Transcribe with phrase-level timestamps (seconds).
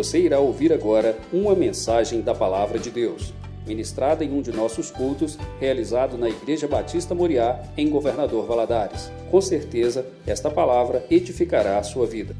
[0.00, 3.34] Você irá ouvir agora uma mensagem da Palavra de Deus,
[3.66, 9.10] ministrada em um de nossos cultos, realizado na Igreja Batista Moriá, em Governador Valadares.
[9.30, 12.34] Com certeza, esta palavra edificará a sua vida.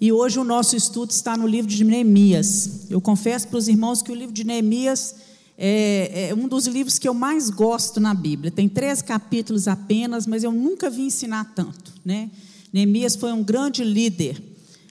[0.00, 2.88] E hoje o nosso estudo está no livro de Neemias.
[2.88, 5.16] Eu confesso para os irmãos que o livro de Neemias
[5.58, 8.52] é, é, um dos livros que eu mais gosto na Bíblia.
[8.52, 11.92] Tem três capítulos apenas, mas eu nunca vi ensinar tanto.
[12.04, 12.30] Né?
[12.74, 14.42] Neemias foi um grande líder,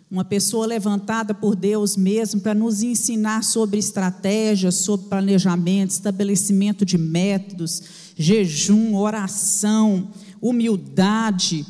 [0.09, 6.97] uma pessoa levantada por Deus mesmo para nos ensinar sobre estratégias, sobre planejamento, estabelecimento de
[6.97, 7.83] métodos,
[8.15, 10.07] jejum, oração,
[10.41, 11.65] humildade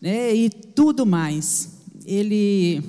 [0.00, 0.34] né?
[0.34, 1.68] e tudo mais.
[2.06, 2.82] Ele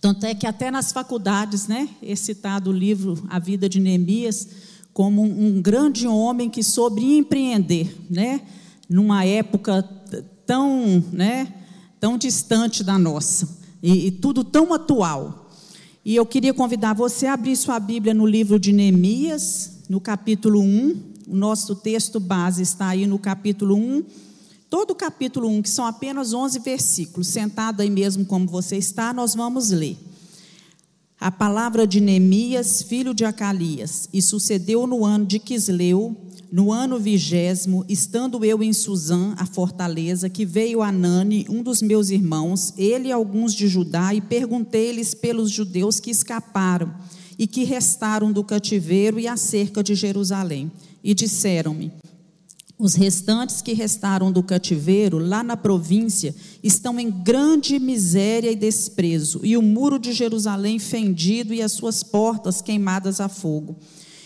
[0.00, 4.48] tanto é que até nas faculdades, né, é citado o livro A Vida de Neemias
[4.94, 8.40] como um grande homem que soube empreender, né,
[8.88, 9.82] numa época
[10.44, 11.61] tão, né,
[12.02, 13.48] tão distante da nossa
[13.80, 15.48] e, e tudo tão atual.
[16.04, 20.60] E eu queria convidar você a abrir sua Bíblia no livro de Neemias, no capítulo
[20.60, 21.00] 1.
[21.28, 24.02] O nosso texto base está aí no capítulo 1
[24.68, 29.12] todo o capítulo 1, que são apenas 11 versículos, sentado aí mesmo como você está,
[29.12, 29.98] nós vamos ler.
[31.20, 36.16] A palavra de Neemias, filho de Acalias, e sucedeu no ano de Quisleu,
[36.52, 42.10] no ano vigésimo, estando eu em Suzã, a fortaleza, que veio Anani, um dos meus
[42.10, 46.94] irmãos, ele e alguns de Judá, e perguntei-lhes pelos judeus que escaparam
[47.38, 50.70] e que restaram do cativeiro e acerca de Jerusalém.
[51.02, 51.90] E disseram-me:
[52.78, 59.40] os restantes que restaram do cativeiro, lá na província, estão em grande miséria e desprezo,
[59.42, 63.76] e o muro de Jerusalém fendido e as suas portas queimadas a fogo.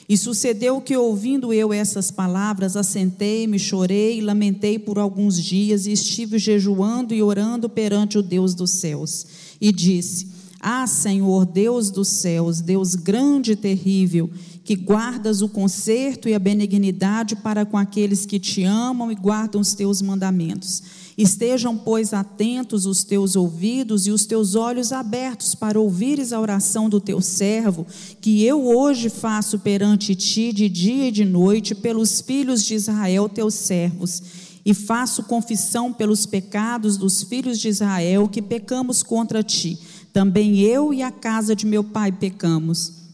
[0.09, 6.39] E sucedeu que, ouvindo eu essas palavras, assentei-me, chorei, lamentei por alguns dias, e estive
[6.39, 9.27] jejuando e orando perante o Deus dos céus.
[9.61, 10.29] E disse:
[10.61, 14.31] Ah, Senhor, Deus dos céus, Deus grande e terrível,
[14.65, 19.61] que guardas o conserto e a benignidade para com aqueles que te amam e guardam
[19.61, 20.83] os teus mandamentos.
[21.17, 26.91] Estejam, pois, atentos os teus ouvidos e os teus olhos abertos para ouvires a oração
[26.91, 27.87] do teu servo,
[28.21, 33.29] que eu hoje faço perante ti de dia e de noite pelos filhos de Israel,
[33.29, 34.23] teus servos.
[34.65, 39.79] E faço confissão pelos pecados dos filhos de Israel que pecamos contra ti.
[40.13, 43.07] Também eu e a casa de meu pai pecamos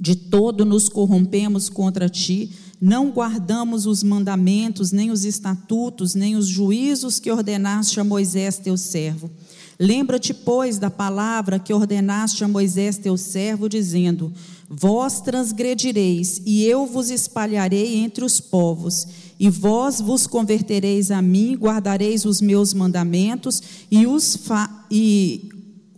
[0.00, 2.50] de todo nos corrompemos contra ti,
[2.80, 8.76] não guardamos os mandamentos, nem os estatutos, nem os juízos que ordenaste a Moisés teu
[8.76, 9.30] servo.
[9.78, 14.32] Lembra-te, pois, da palavra que ordenaste a Moisés teu servo, dizendo:
[14.68, 19.06] Vós transgredireis, e eu vos espalharei entre os povos,
[19.38, 25.48] e vós vos convertereis a mim, guardareis os meus mandamentos, e os, fa e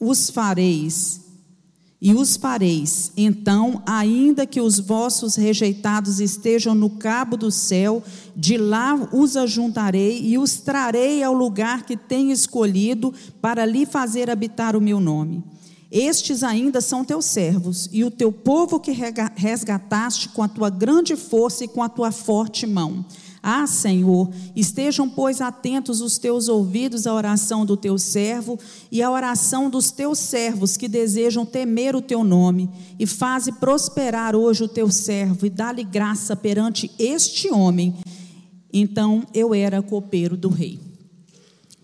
[0.00, 1.21] os fareis
[2.04, 3.12] e os fareis.
[3.16, 8.02] Então, ainda que os vossos rejeitados estejam no cabo do céu,
[8.34, 14.28] de lá os ajuntarei e os trarei ao lugar que tenho escolhido para lhe fazer
[14.28, 15.44] habitar o meu nome.
[15.92, 18.90] Estes ainda são teus servos e o teu povo que
[19.36, 23.04] resgataste com a tua grande força e com a tua forte mão.
[23.42, 28.56] Ah, Senhor, estejam, pois, atentos os teus ouvidos à oração do teu servo
[28.88, 32.70] e à oração dos teus servos que desejam temer o teu nome,
[33.00, 37.96] e faze prosperar hoje o teu servo e dá-lhe graça perante este homem.
[38.72, 40.78] Então eu era copeiro do rei.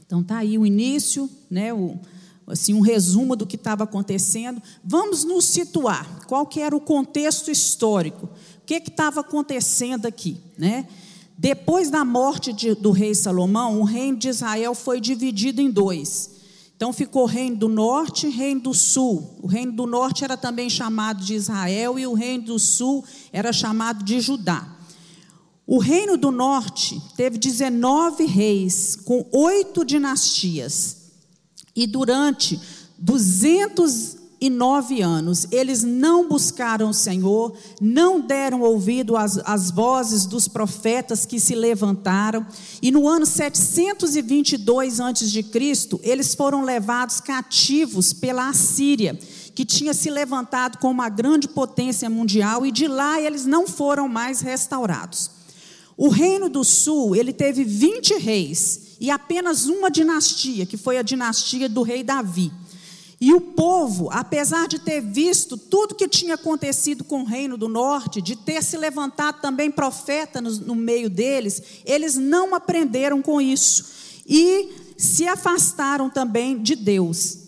[0.07, 1.99] Então tá aí o início, né, o,
[2.47, 4.63] assim um resumo do que estava acontecendo.
[4.85, 6.25] Vamos nos situar.
[6.29, 8.27] Qual que era o contexto histórico?
[8.27, 10.87] O que estava acontecendo aqui, né?
[11.41, 16.31] Depois da morte de, do rei Salomão, o reino de Israel foi dividido em dois.
[16.77, 19.37] Então ficou reino do norte e reino do sul.
[19.41, 23.53] O reino do norte era também chamado de Israel e o reino do sul era
[23.53, 24.77] chamado de Judá.
[25.65, 30.97] O reino do norte teve 19 reis, com oito dinastias.
[31.75, 32.61] E durante
[32.99, 35.47] 200 e nove anos.
[35.51, 41.55] Eles não buscaram o Senhor, não deram ouvido às, às vozes dos profetas que se
[41.55, 42.47] levantaram.
[42.81, 45.45] E no ano 722 a.C.,
[46.03, 49.19] eles foram levados cativos pela Assíria,
[49.55, 54.09] que tinha se levantado como uma grande potência mundial, e de lá eles não foram
[54.09, 55.31] mais restaurados.
[55.97, 61.03] O reino do sul, ele teve 20 reis e apenas uma dinastia, que foi a
[61.03, 62.53] dinastia do rei Davi.
[63.21, 67.69] E o povo, apesar de ter visto tudo que tinha acontecido com o reino do
[67.69, 73.41] norte, de ter se levantado também profeta no, no, meio deles, eles não aprenderam com
[73.41, 73.87] isso
[74.25, 77.48] e se afastaram também de Deus.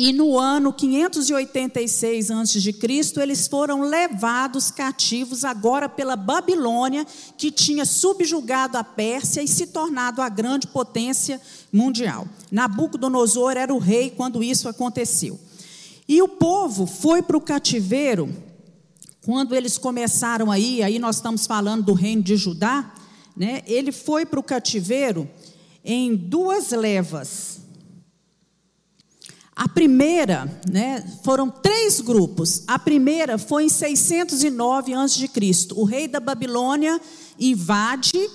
[0.00, 7.04] E no ano 586 a.C., eles foram levados cativos agora pela Babilônia,
[7.36, 11.40] que tinha subjugado a Pérsia e se tornado a grande potência
[11.72, 12.28] mundial.
[12.48, 15.36] Nabucodonosor era o rei quando isso aconteceu.
[16.06, 18.32] E o povo foi para o cativeiro,
[19.22, 22.94] quando eles começaram aí, aí nós estamos falando do reino de Judá,
[23.36, 23.62] né?
[23.66, 25.28] Ele foi para o cativeiro
[25.84, 27.66] em duas levas.
[29.58, 32.62] A primeira, né, foram três grupos.
[32.64, 35.28] A primeira foi em 609 a.C.
[35.74, 37.00] O rei da Babilônia
[37.36, 38.30] invade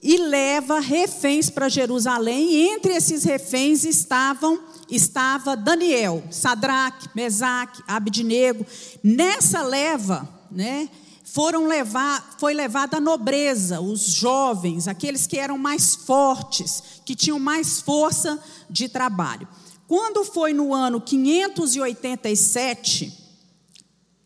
[0.00, 2.52] e leva reféns para Jerusalém.
[2.52, 4.56] E entre esses reféns estavam
[4.88, 8.64] estava Daniel, Sadraque, Mesaque, Abidnego.
[9.02, 10.88] Nessa leva, né,
[11.24, 17.40] foram levar, foi levada a nobreza, os jovens, aqueles que eram mais fortes, que tinham
[17.40, 19.48] mais força de trabalho.
[19.92, 23.12] Quando foi no ano 587,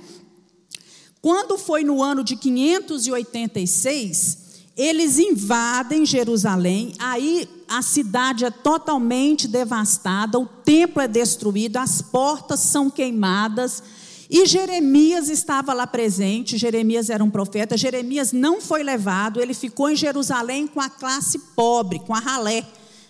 [1.22, 4.38] Quando foi no ano de 586,
[4.78, 12.62] eles invadem Jerusalém, aí a cidade é totalmente devastada, o templo é destruído, as portas
[12.62, 13.84] são queimadas
[14.30, 17.76] e Jeremias estava lá presente, Jeremias era um profeta.
[17.76, 22.64] Jeremias não foi levado, ele ficou em Jerusalém com a classe pobre, com a ralé.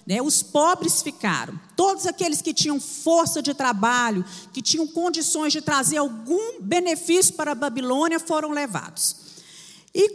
[0.08, 0.22] Né?
[0.22, 1.60] Os pobres ficaram.
[1.76, 4.24] Todos aqueles que tinham força de trabalho,
[4.54, 9.18] que tinham condições de trazer algum benefício para a Babilônia, foram levados.
[9.94, 10.10] E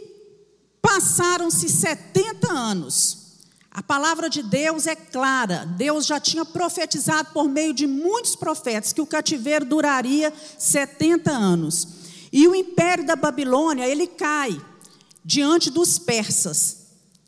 [0.81, 3.24] passaram-se 70 anos.
[3.75, 5.65] A palavra de Deus é clara.
[5.65, 11.85] Deus já tinha profetizado por meio de muitos profetas que o cativeiro duraria 70 anos.
[12.31, 14.57] E o império da Babilônia, ele cai
[15.25, 16.85] diante dos persas.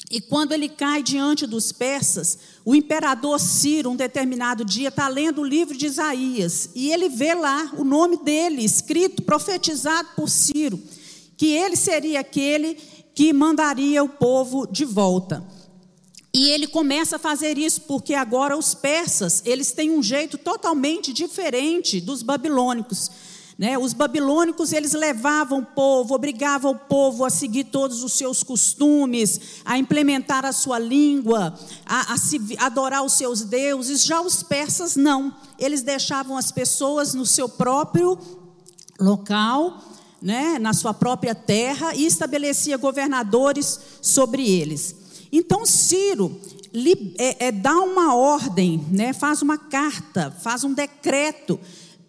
[0.09, 5.41] E quando ele cai diante dos persas, o imperador Ciro, um determinado dia, está lendo
[5.41, 6.69] o livro de Isaías.
[6.73, 10.81] E ele vê lá o nome dele, escrito, profetizado por Ciro,
[11.35, 12.75] que ele seria aquele
[13.13, 15.56] que mandaria o povo de volta.
[16.38, 21.12] E ele começa a fazer isso porque agora os persas, eles têm um jeito totalmente
[21.12, 23.10] diferente dos babilônicos.
[23.57, 23.75] Né?
[23.75, 29.63] Os babilônicos, eles levavam o povo, obrigavam o povo a seguir todos os seus costumes,
[29.66, 34.06] a implementar a sua língua, a, a se, adorar os seus deuses.
[34.06, 35.36] Já os persas, não.
[35.57, 38.16] Eles deixavam as pessoas no seu próprio
[39.00, 39.84] local,
[40.22, 40.60] né?
[40.60, 45.06] na sua própria terra, e estabelecia governadores sobre eles.
[45.31, 46.39] Então Ciro
[47.18, 51.59] é, é, dá uma ordem, né, faz uma carta, faz um decreto,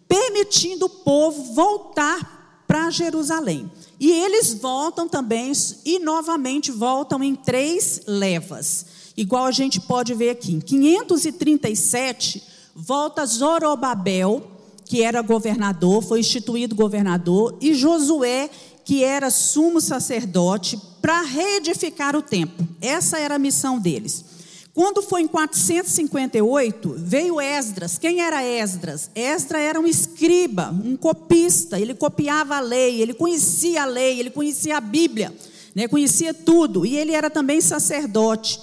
[0.07, 3.71] permitindo o povo voltar para Jerusalém.
[3.99, 5.51] E eles voltam também,
[5.85, 8.85] e novamente voltam em três levas,
[9.17, 10.53] igual a gente pode ver aqui.
[10.53, 12.43] Em 537,
[12.75, 14.51] volta Zorobabel,
[14.85, 18.49] que era governador, foi instituído governador, e Josué,
[18.85, 22.67] que era sumo sacerdote, para reedificar o templo.
[22.81, 24.25] Essa era a missão deles.
[24.73, 27.97] Quando foi em 458, veio Esdras.
[27.97, 29.09] Quem era Esdras?
[29.13, 31.79] Esdras era um escriba, um copista.
[31.79, 35.35] Ele copiava a lei, ele conhecia a lei, ele conhecia a Bíblia,
[35.75, 35.87] né?
[35.87, 36.85] conhecia tudo.
[36.85, 38.59] E ele era também sacerdote.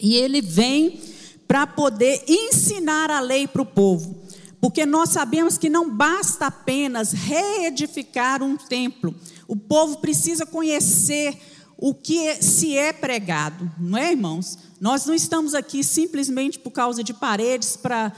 [0.00, 1.00] E ele vem
[1.46, 4.16] para poder ensinar a lei para o povo.
[4.60, 9.14] Porque nós sabemos que não basta apenas reedificar um templo.
[9.46, 11.38] O povo precisa conhecer
[11.80, 14.58] o que se é pregado, não é, irmãos?
[14.80, 18.12] Nós não estamos aqui simplesmente por causa de paredes para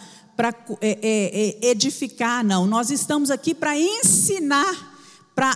[0.80, 2.66] é, é, é, edificar, não.
[2.66, 4.96] Nós estamos aqui para ensinar,
[5.34, 5.54] para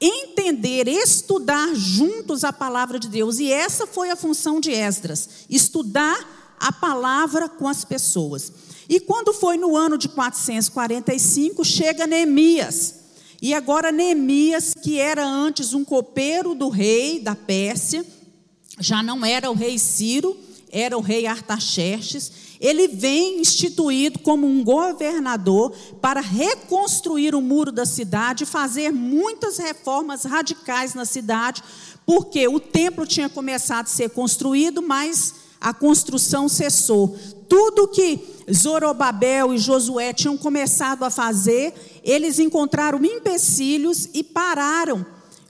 [0.00, 3.38] entender, estudar juntos a palavra de Deus.
[3.38, 8.50] E essa foi a função de Esdras: estudar a palavra com as pessoas.
[8.88, 12.95] E quando foi no ano de 445, chega Neemias.
[13.40, 18.04] E agora Neemias, que era antes um copeiro do rei da Pérsia,
[18.80, 20.36] já não era o rei Ciro,
[20.70, 27.84] era o rei Artaxerxes, ele vem instituído como um governador para reconstruir o muro da
[27.84, 31.62] cidade, fazer muitas reformas radicais na cidade,
[32.04, 37.16] porque o templo tinha começado a ser construído, mas a construção cessou.
[37.48, 38.18] Tudo que
[38.52, 45.04] Zorobabel e Josué tinham começado a fazer, eles encontraram empecilhos e pararam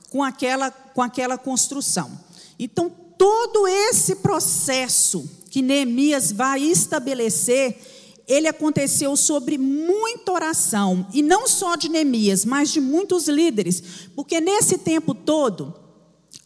[0.09, 2.11] com aquela, com aquela construção.
[2.59, 7.79] Então, todo esse processo que Neemias vai estabelecer,
[8.27, 14.41] ele aconteceu sobre muita oração, e não só de Neemias, mas de muitos líderes, porque
[14.41, 15.75] nesse tempo todo,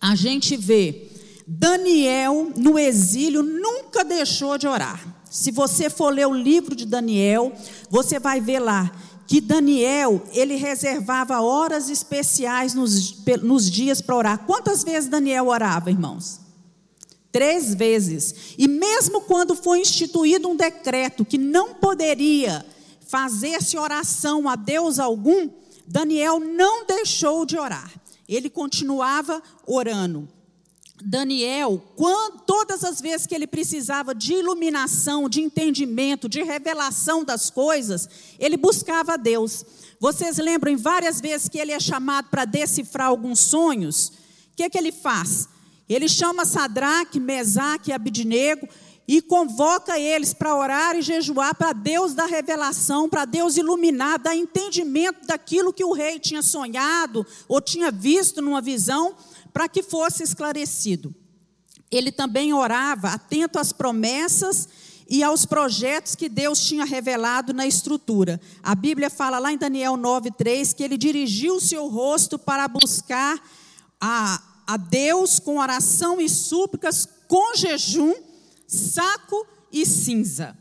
[0.01, 1.09] a gente vê
[1.47, 5.23] Daniel no exílio nunca deixou de orar.
[5.31, 7.53] Se você for ler o livro de Daniel,
[7.89, 8.91] você vai ver lá
[9.31, 14.39] que Daniel, ele reservava horas especiais nos, nos dias para orar.
[14.45, 16.41] Quantas vezes Daniel orava, irmãos?
[17.31, 18.57] Três vezes.
[18.59, 22.67] E mesmo quando foi instituído um decreto que não poderia
[23.07, 25.49] fazer-se oração a Deus algum,
[25.87, 27.89] Daniel não deixou de orar.
[28.29, 30.29] Ele continuava orando.
[31.03, 37.51] Daniel, quando, todas as vezes que ele precisava de iluminação, de entendimento, de revelação das
[37.51, 39.65] coisas, ele buscava a Deus.
[39.99, 44.09] Vocês lembram várias vezes que ele é chamado para decifrar alguns sonhos?
[44.09, 45.49] O que, que ele faz?
[45.89, 48.69] Ele chama Sadraque, Mesaque e Abidnego
[49.09, 54.37] e convoca eles para orar e jejuar para Deus dar revelação, para Deus iluminar, dar
[54.37, 59.17] entendimento daquilo que o rei tinha sonhado ou tinha visto numa visão
[59.53, 61.15] para que fosse esclarecido.
[61.91, 64.69] Ele também orava atento às promessas
[65.09, 68.41] e aos projetos que Deus tinha revelado na estrutura.
[68.63, 73.43] A Bíblia fala lá em Daniel 9:3 que ele dirigiu o seu rosto para buscar
[74.01, 78.15] a, a Deus com oração e súplicas, com jejum,
[78.69, 80.57] saco e cinza.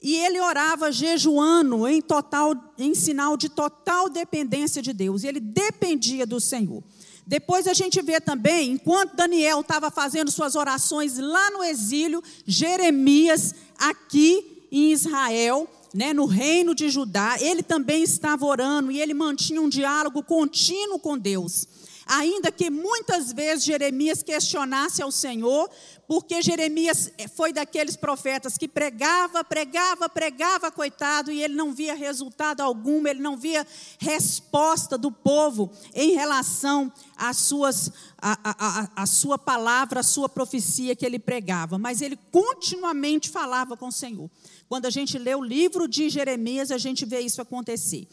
[0.00, 5.24] E ele orava jejuando em total em sinal de total dependência de Deus.
[5.24, 6.82] Ele dependia do Senhor.
[7.30, 13.54] Depois a gente vê também, enquanto Daniel estava fazendo suas orações lá no exílio, Jeremias,
[13.78, 19.62] aqui em Israel, né, no reino de Judá, ele também estava orando e ele mantinha
[19.62, 21.68] um diálogo contínuo com Deus
[22.10, 25.70] ainda que muitas vezes Jeremias questionasse ao Senhor,
[26.08, 32.62] porque Jeremias foi daqueles profetas que pregava, pregava, pregava, coitado, e ele não via resultado
[32.62, 33.64] algum, ele não via
[34.00, 40.96] resposta do povo em relação às suas, a, a, a sua palavra, a sua profecia
[40.96, 44.28] que ele pregava, mas ele continuamente falava com o Senhor.
[44.68, 48.08] Quando a gente lê o livro de Jeremias, a gente vê isso acontecer.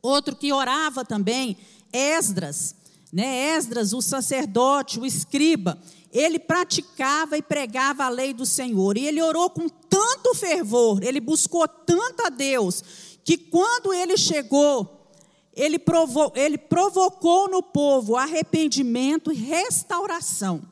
[0.00, 1.56] Outro que orava também,
[1.92, 2.77] Esdras
[3.12, 3.56] né?
[3.56, 5.78] Esdras, o sacerdote, o escriba,
[6.12, 8.96] ele praticava e pregava a lei do Senhor.
[8.96, 12.82] E ele orou com tanto fervor, ele buscou tanto a Deus,
[13.24, 15.12] que quando ele chegou,
[15.54, 20.62] ele, provo ele provocou no povo arrependimento e restauração.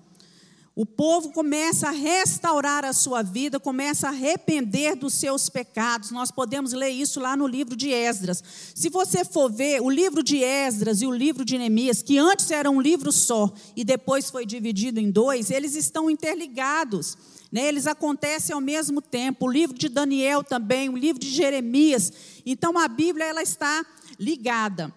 [0.78, 6.11] O povo começa a restaurar a sua vida, começa a arrepender dos seus pecados.
[6.11, 8.45] Nós podemos ler isso lá no livro de Esdras.
[8.75, 12.50] Se você for ver o livro de Esdras e o livro de Neemias, que antes
[12.50, 17.16] era um livro só e depois foi dividido em dois, eles estão interligados.
[17.50, 17.68] Né?
[17.68, 19.47] Eles acontecem ao mesmo tempo.
[19.47, 22.12] O livro de Daniel também, o livro de Jeremias.
[22.45, 23.83] Então a Bíblia ela está
[24.21, 24.92] ligada.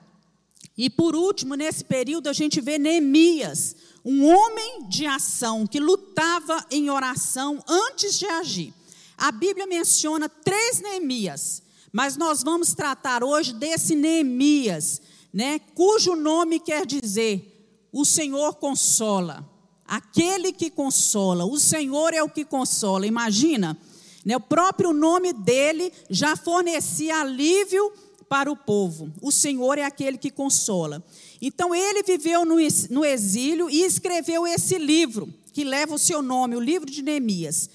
[0.77, 3.75] E por último, nesse período, a gente vê Neemias
[4.09, 8.73] um homem de ação que lutava em oração antes de agir.
[9.15, 11.61] A Bíblia menciona três Neemias,
[11.93, 14.99] mas nós vamos tratar hoje desse Neemias,
[15.31, 19.47] né, cujo nome quer dizer o Senhor consola.
[19.85, 23.05] Aquele que consola, o Senhor é o que consola.
[23.05, 23.77] Imagina,
[24.25, 27.93] né, o próprio nome dele já fornecia alívio
[28.29, 29.11] para o povo.
[29.21, 31.03] O Senhor é aquele que consola.
[31.41, 36.61] Então ele viveu no exílio e escreveu esse livro, que leva o seu nome, o
[36.61, 37.69] livro de Neemias.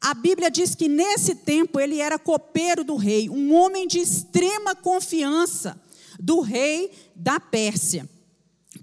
[0.00, 4.74] A Bíblia diz que nesse tempo ele era copeiro do rei, um homem de extrema
[4.74, 5.80] confiança
[6.20, 8.08] do rei da Pérsia.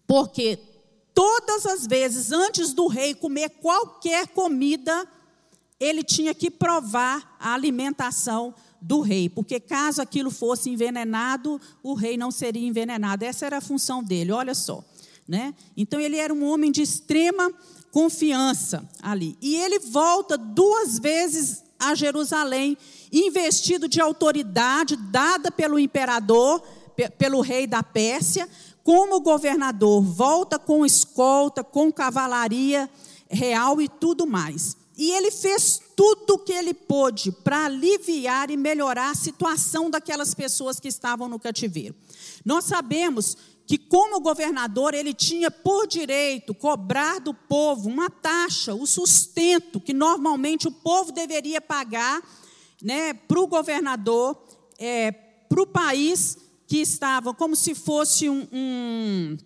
[0.05, 0.59] Porque
[1.13, 5.07] todas as vezes antes do rei comer qualquer comida,
[5.79, 8.53] ele tinha que provar a alimentação
[8.83, 13.23] do rei, porque caso aquilo fosse envenenado, o rei não seria envenenado.
[13.23, 14.83] Essa era a função dele, olha só.
[15.25, 15.55] Né?
[15.77, 17.49] Então ele era um homem de extrema
[17.91, 19.37] confiança ali.
[19.41, 22.77] E ele volta duas vezes a Jerusalém,
[23.11, 26.61] investido de autoridade dada pelo imperador,
[27.17, 28.49] pelo rei da Pérsia,
[28.83, 30.01] como governador.
[30.01, 32.89] Volta com escolta, com cavalaria
[33.29, 34.75] real e tudo mais.
[34.97, 40.33] E ele fez tudo o que ele pôde para aliviar e melhorar a situação daquelas
[40.33, 41.95] pessoas que estavam no cativeiro.
[42.45, 43.35] Nós sabemos
[43.65, 49.93] que, como governador, ele tinha por direito cobrar do povo uma taxa, o sustento que
[49.93, 52.21] normalmente o povo deveria pagar
[52.81, 54.37] né, para o governador,
[54.77, 59.37] é, para o país que estava como se fosse um, um,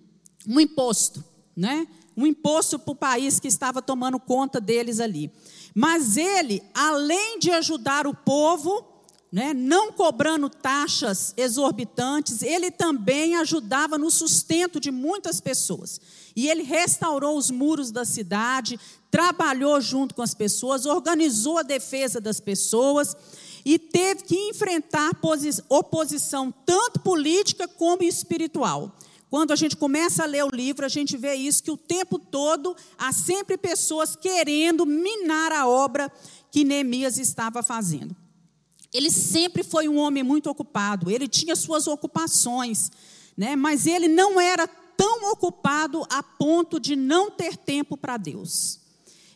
[0.47, 1.23] um imposto,
[1.55, 1.87] né?
[2.17, 5.31] Um imposto para o país que estava tomando conta deles ali.
[5.75, 8.83] Mas ele, além de ajudar o povo,
[9.31, 16.01] né, não cobrando taxas exorbitantes, ele também ajudava no sustento de muitas pessoas.
[16.35, 18.79] E ele restaurou os muros da cidade,
[19.11, 23.15] trabalhou junto com as pessoas, organizou a defesa das pessoas
[23.63, 25.11] e teve que enfrentar
[25.69, 28.95] oposição tanto política como espiritual.
[29.29, 32.17] Quando a gente começa a ler o livro, a gente vê isso que o tempo
[32.17, 36.11] todo há sempre pessoas querendo minar a obra
[36.49, 38.15] que Neemias estava fazendo.
[38.93, 42.89] Ele sempre foi um homem muito ocupado, ele tinha suas ocupações,
[43.35, 43.55] né?
[43.55, 48.79] mas ele não era tão ocupado a ponto de não ter tempo para Deus.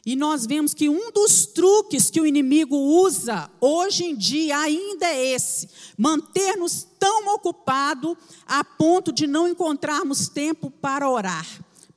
[0.05, 5.05] E nós vemos que um dos truques que o inimigo usa hoje em dia ainda
[5.05, 8.15] é esse: manter-nos tão ocupados
[8.47, 11.45] a ponto de não encontrarmos tempo para orar,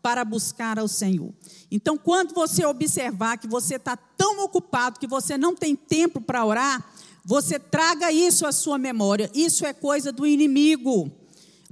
[0.02, 1.32] para buscar ao Senhor.
[1.70, 6.44] Então, quando você observar que você está tão ocupado que você não tem tempo para
[6.44, 6.84] orar,
[7.24, 9.30] você traga isso à sua memória.
[9.34, 11.10] Isso é coisa do inimigo.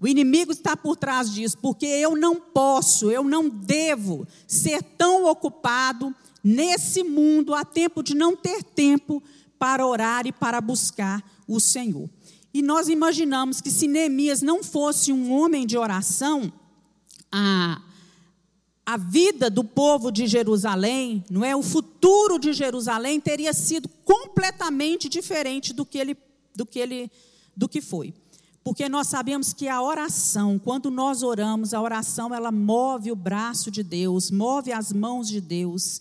[0.01, 5.27] O inimigo está por trás disso, porque eu não posso, eu não devo ser tão
[5.27, 9.23] ocupado nesse mundo a tempo de não ter tempo
[9.59, 12.09] para orar e para buscar o Senhor.
[12.53, 16.53] E nós imaginamos que se Neemias não fosse um homem de oração,
[17.31, 17.81] a
[18.85, 21.55] a vida do povo de Jerusalém, não é?
[21.55, 26.17] O futuro de Jerusalém teria sido completamente diferente do que ele
[26.55, 27.11] do que ele
[27.57, 28.13] do que foi.
[28.65, 33.71] Porque nós sabemos que a oração, quando nós oramos, a oração ela move o braço
[33.71, 36.01] de Deus, move as mãos de Deus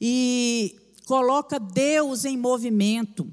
[0.00, 0.76] e
[1.06, 3.26] coloca Deus em movimento,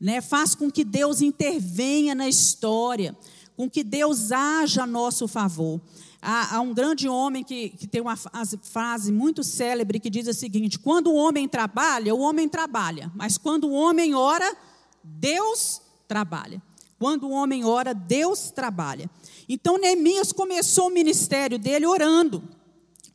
[0.00, 0.20] né?
[0.20, 3.16] Faz com que Deus intervenha na história,
[3.56, 5.80] com que Deus haja a nosso favor.
[6.20, 10.34] Há, há um grande homem que, que tem uma frase muito célebre que diz o
[10.34, 14.56] seguinte: quando o homem trabalha, o homem trabalha, mas quando o homem ora,
[15.02, 16.62] Deus trabalha.
[16.98, 19.08] Quando o homem ora, Deus trabalha.
[19.48, 22.42] Então Neemias começou o ministério dele orando.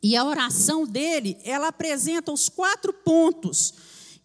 [0.06, 3.72] E a oração dele, ela apresenta os quatro pontos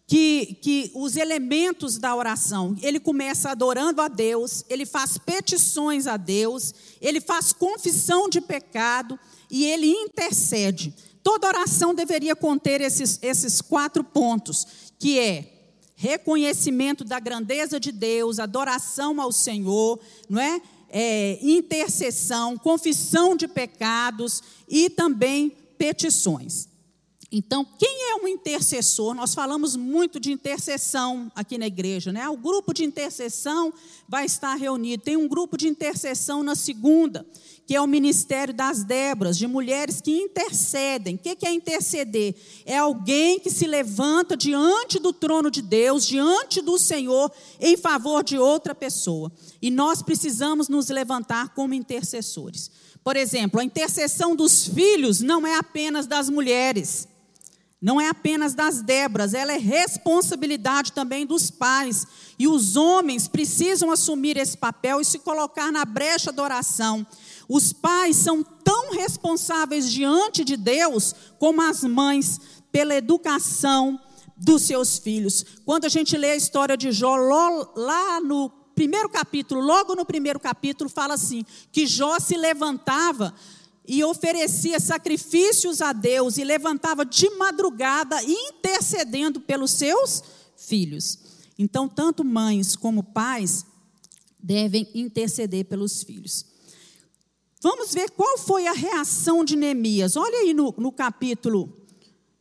[0.06, 6.18] que, que os elementos da oração, ele começa adorando a Deus, ele faz petições a
[6.18, 9.18] Deus, ele faz confissão de pecado
[9.50, 10.94] e ele intercede.
[11.22, 14.66] Toda oração deveria conter esses, esses quatro pontos,
[14.98, 15.50] que é
[15.96, 20.60] reconhecimento da grandeza de Deus, adoração ao Senhor, não é?
[20.90, 26.68] é intercessão, confissão de pecados e também petições.
[27.32, 29.14] Então, quem é um intercessor?
[29.14, 32.28] Nós falamos muito de intercessão aqui na igreja, né?
[32.28, 33.72] O grupo de intercessão
[34.06, 35.04] vai estar reunido.
[35.04, 37.24] Tem um grupo de intercessão na segunda,
[37.66, 41.14] que é o ministério das Débras, de mulheres que intercedem.
[41.14, 42.34] O que é interceder?
[42.66, 48.22] É alguém que se levanta diante do trono de Deus, diante do Senhor, em favor
[48.22, 49.32] de outra pessoa.
[49.62, 52.70] E nós precisamos nos levantar como intercessores.
[53.02, 57.08] Por exemplo, a intercessão dos filhos não é apenas das mulheres.
[57.80, 62.06] Não é apenas das Débras, ela é responsabilidade também dos pais.
[62.38, 67.06] E os homens precisam assumir esse papel e se colocar na brecha da oração.
[67.48, 72.38] Os pais são tão responsáveis diante de Deus como as mães
[72.70, 73.98] pela educação
[74.36, 75.44] dos seus filhos.
[75.64, 77.16] Quando a gente lê a história de Jó,
[77.74, 83.34] lá no primeiro capítulo, logo no primeiro capítulo, fala assim: que Jó se levantava
[83.86, 90.22] e oferecia sacrifícios a Deus e levantava de madrugada intercedendo pelos seus
[90.56, 91.18] filhos.
[91.58, 93.66] Então, tanto mães como pais
[94.42, 96.46] devem interceder pelos filhos.
[97.60, 100.16] Vamos ver qual foi a reação de Neemias.
[100.16, 101.70] Olha aí no, no capítulo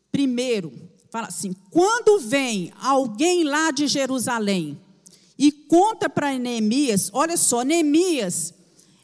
[0.10, 0.72] primeiro,
[1.12, 4.80] fala assim: quando vem alguém lá de Jerusalém
[5.40, 8.54] e conta para Neemias, olha só, Neemias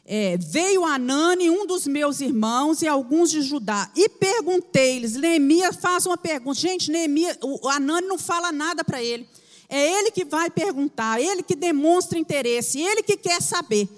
[0.04, 6.04] é, veio Anani, um dos meus irmãos, e alguns de Judá, e perguntei-lhes, Neemias faz
[6.04, 9.26] uma pergunta, gente, Neemias, o Anani não fala nada para ele,
[9.66, 13.88] é ele que vai perguntar, ele que demonstra interesse, ele que quer saber,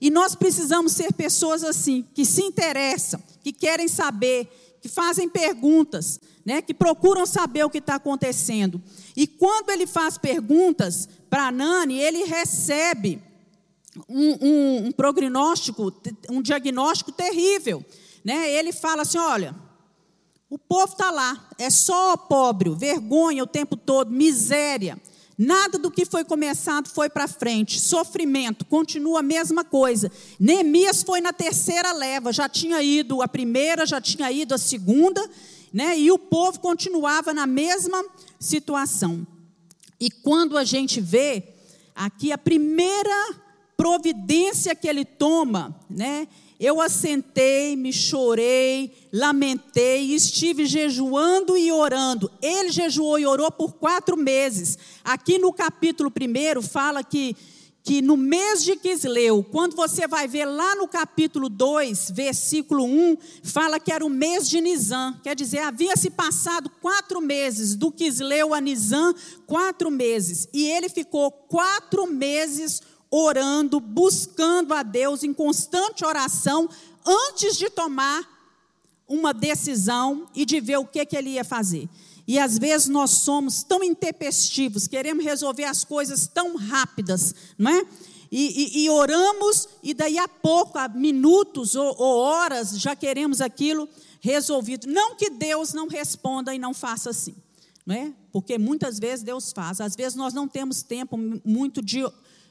[0.00, 4.48] e nós precisamos ser pessoas assim, que se interessam, que querem saber,
[4.80, 8.80] que fazem perguntas, né, que procuram saber o que está acontecendo,
[9.14, 13.20] e quando ele faz perguntas para Anani, ele recebe
[14.08, 15.92] um, um, um prognóstico,
[16.30, 17.84] um diagnóstico terrível.
[18.24, 18.50] Né?
[18.50, 19.54] Ele fala assim: olha,
[20.48, 24.98] o povo está lá, é só pobre, vergonha o tempo todo, miséria.
[25.36, 27.78] Nada do que foi começado foi para frente.
[27.78, 30.10] Sofrimento, continua a mesma coisa.
[30.40, 35.22] Neemias foi na terceira leva, já tinha ido a primeira, já tinha ido a segunda,
[35.72, 35.98] né?
[35.98, 38.04] E o povo continuava na mesma
[38.38, 39.26] situação.
[40.00, 41.42] E quando a gente vê
[41.94, 43.34] aqui a primeira
[43.76, 46.28] providência que ele toma, né?
[46.60, 52.28] Eu assentei, me chorei, lamentei, estive jejuando e orando.
[52.42, 54.76] Ele jejuou e orou por quatro meses.
[55.04, 57.36] Aqui no capítulo 1 fala que,
[57.88, 63.16] que no mês de Quisleu, quando você vai ver lá no capítulo 2, versículo 1,
[63.42, 65.18] fala que era o mês de Nisan.
[65.22, 69.14] Quer dizer, havia se passado quatro meses, do Quisleu a Nisan,
[69.46, 70.46] quatro meses.
[70.52, 76.68] E ele ficou quatro meses orando, buscando a Deus em constante oração,
[77.06, 78.22] antes de tomar
[79.08, 81.88] uma decisão e de ver o que, que ele ia fazer.
[82.28, 87.86] E às vezes nós somos tão intempestivos, queremos resolver as coisas tão rápidas, não é?
[88.30, 93.40] E, e, e oramos, e daí a pouco, a minutos ou, ou horas, já queremos
[93.40, 93.88] aquilo
[94.20, 94.86] resolvido.
[94.86, 97.34] Não que Deus não responda e não faça assim,
[97.86, 98.12] não é?
[98.30, 102.04] Porque muitas vezes Deus faz, às vezes nós não temos tempo muito de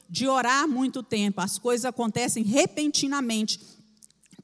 [0.08, 3.60] de orar muito tempo, as coisas acontecem repentinamente,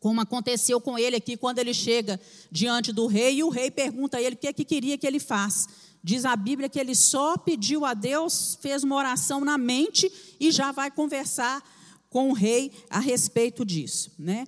[0.04, 4.18] como aconteceu com ele aqui quando ele chega diante do rei e o rei pergunta
[4.18, 5.66] a ele o que, é que queria que ele faça.
[6.02, 10.52] Diz a Bíblia que ele só pediu a Deus, fez uma oração na mente e
[10.52, 11.62] já vai conversar
[12.10, 14.46] com o rei a respeito disso, né?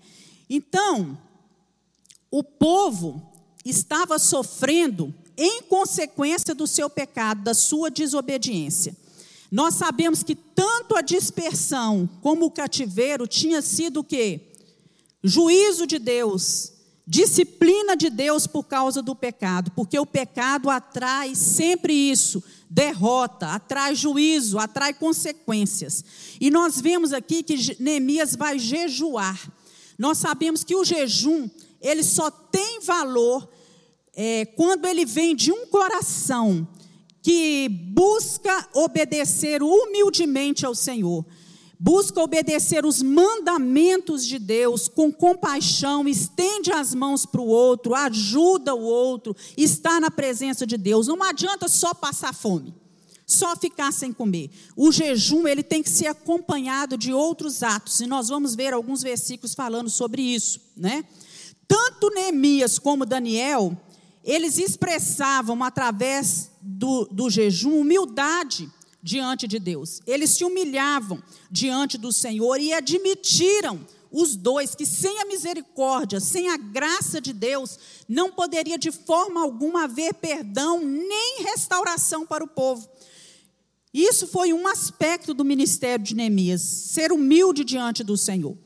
[0.50, 1.16] Então,
[2.30, 3.26] o povo
[3.64, 8.94] estava sofrendo em consequência do seu pecado, da sua desobediência.
[9.50, 14.45] Nós sabemos que tanto a dispersão como o cativeiro tinha sido o quê?
[15.22, 16.72] Juízo de Deus,
[17.06, 23.94] disciplina de Deus por causa do pecado, porque o pecado atrai sempre isso, derrota, atrai
[23.94, 26.04] juízo, atrai consequências.
[26.40, 29.52] E nós vemos aqui que Neemias vai jejuar.
[29.98, 31.48] Nós sabemos que o jejum,
[31.80, 33.48] ele só tem valor
[34.14, 36.66] é, quando ele vem de um coração
[37.22, 41.24] que busca obedecer humildemente ao Senhor,
[41.78, 48.74] busca obedecer os mandamentos de Deus com compaixão, estende as mãos para o outro, ajuda
[48.74, 51.06] o outro, está na presença de Deus.
[51.06, 52.74] Não adianta só passar fome,
[53.26, 54.50] só ficar sem comer.
[54.74, 59.02] O jejum ele tem que ser acompanhado de outros atos e nós vamos ver alguns
[59.02, 61.04] versículos falando sobre isso, né?
[61.68, 63.76] Tanto Neemias como Daniel
[64.26, 68.68] eles expressavam através do, do jejum humildade
[69.06, 70.00] diante de Deus.
[70.04, 73.78] Eles se humilhavam diante do Senhor e admitiram
[74.10, 79.40] os dois que sem a misericórdia, sem a graça de Deus, não poderia de forma
[79.40, 82.88] alguma haver perdão nem restauração para o povo.
[83.94, 88.58] Isso foi um aspecto do ministério de Neemias, ser humilde diante do Senhor.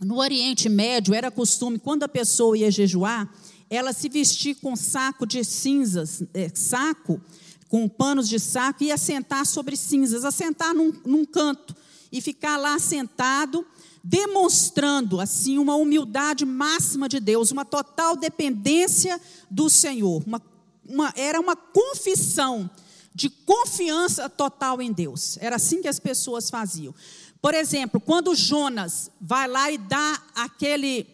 [0.00, 3.28] No Oriente Médio era costume, quando a pessoa ia jejuar,
[3.68, 7.20] ela se vestir com saco de cinzas, é, saco,
[7.68, 11.74] com panos de saco, e assentar sobre cinzas, assentar num, num canto
[12.10, 13.66] e ficar lá sentado,
[14.02, 20.22] demonstrando assim uma humildade máxima de Deus, uma total dependência do Senhor.
[20.26, 20.40] Uma,
[20.88, 22.70] uma, era uma confissão
[23.12, 25.38] de confiança total em Deus.
[25.40, 26.94] Era assim que as pessoas faziam.
[27.40, 31.06] Por exemplo, quando Jonas vai lá e dá aquele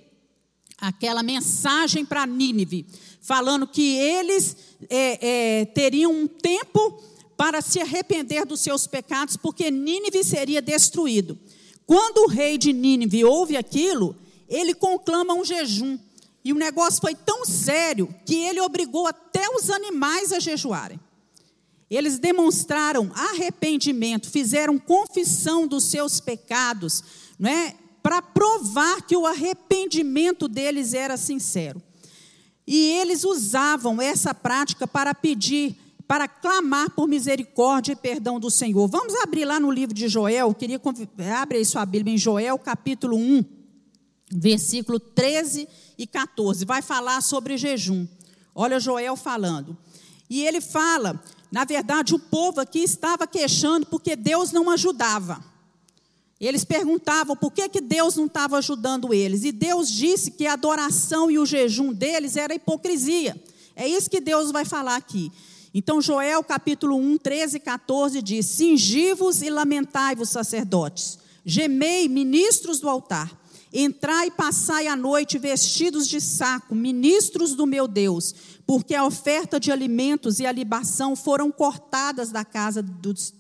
[0.79, 2.85] aquela mensagem para Nínive,
[3.23, 4.57] falando que eles
[4.91, 7.01] é, é, teriam um tempo
[7.37, 11.39] para se arrepender dos seus pecados, porque Nínive seria destruído.
[11.87, 14.15] Quando o rei de Nínive ouve aquilo,
[14.49, 15.99] ele conclama um jejum.
[16.45, 20.99] E o negócio foi tão sério que ele obrigou até os animais a jejuarem.
[21.89, 27.05] Eles demonstraram arrependimento, fizeram confissão dos seus pecados,
[27.39, 27.77] não é?
[28.03, 31.81] para provar que o arrependimento deles era sincero.
[32.67, 38.87] E eles usavam essa prática para pedir, para clamar por misericórdia e perdão do Senhor.
[38.89, 40.81] Vamos abrir lá no livro de Joel, queria
[41.37, 43.45] abre aí sua Bíblia em Joel, capítulo 1,
[44.31, 46.65] versículo 13 e 14.
[46.65, 48.07] Vai falar sobre jejum.
[48.55, 49.77] Olha Joel falando.
[50.29, 55.52] E ele fala, na verdade, o povo aqui estava queixando porque Deus não ajudava.
[56.43, 59.45] Eles perguntavam por que, que Deus não estava ajudando eles.
[59.45, 63.41] E Deus disse que a adoração e o jejum deles era hipocrisia.
[63.77, 65.31] É isso que Deus vai falar aqui.
[65.73, 72.89] Então, Joel capítulo 1, 13 e 14 diz: Singivos e lamentai-vos, sacerdotes, Gemei, ministros do
[72.89, 73.41] altar.
[73.73, 78.35] Entrai e passai a noite vestidos de saco, ministros do meu Deus,
[78.67, 82.85] porque a oferta de alimentos e a libação foram cortadas da casa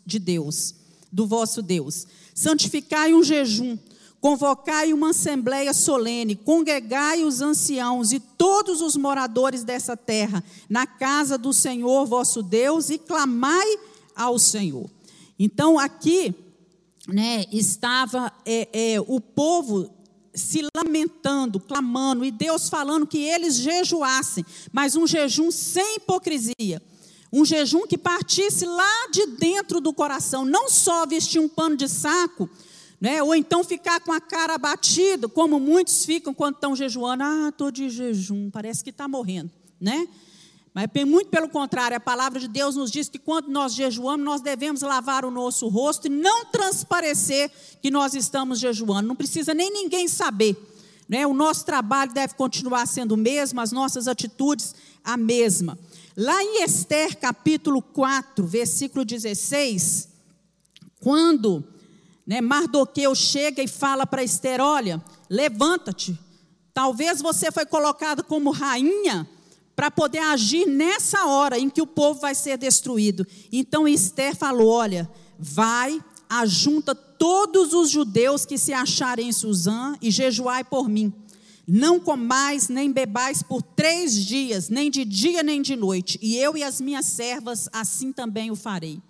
[0.06, 0.74] de Deus,
[1.10, 2.06] do vosso Deus.
[2.34, 3.78] Santificai um jejum,
[4.20, 11.36] convocai uma assembleia solene, congregai os anciãos e todos os moradores dessa terra na casa
[11.36, 13.66] do Senhor vosso Deus e clamai
[14.14, 14.88] ao Senhor.
[15.38, 16.34] Então aqui
[17.08, 19.90] né, estava é, é, o povo
[20.34, 26.80] se lamentando, clamando, e Deus falando que eles jejuassem, mas um jejum sem hipocrisia.
[27.32, 31.88] Um jejum que partisse lá de dentro do coração, não só vestir um pano de
[31.88, 32.48] saco,
[33.00, 37.24] né, ou então ficar com a cara abatida, como muitos ficam quando estão jejuando.
[37.24, 39.50] Ah, estou de jejum, parece que está morrendo.
[39.80, 40.06] Né?
[40.74, 44.40] Mas muito pelo contrário, a palavra de Deus nos diz que quando nós jejuamos, nós
[44.40, 47.50] devemos lavar o nosso rosto e não transparecer
[47.82, 49.08] que nós estamos jejuando.
[49.08, 50.56] Não precisa nem ninguém saber.
[51.08, 51.26] Né?
[51.26, 55.78] O nosso trabalho deve continuar sendo o mesmo, as nossas atitudes a mesma.
[56.16, 60.08] Lá em Esther, capítulo 4, versículo 16,
[61.00, 61.64] quando
[62.26, 66.18] né, Mardoqueu chega e fala para Esther: Olha, levanta-te.
[66.74, 69.28] Talvez você foi colocado como rainha
[69.74, 73.26] para poder agir nessa hora em que o povo vai ser destruído.
[73.50, 75.98] Então Esther falou: Olha, vai,
[76.28, 81.12] ajunta todos os judeus que se acharem em Suzã e jejuai por mim.
[81.74, 86.54] Não comais nem bebais por três dias, nem de dia nem de noite, e eu
[86.54, 89.00] e as minhas servas assim também o farei.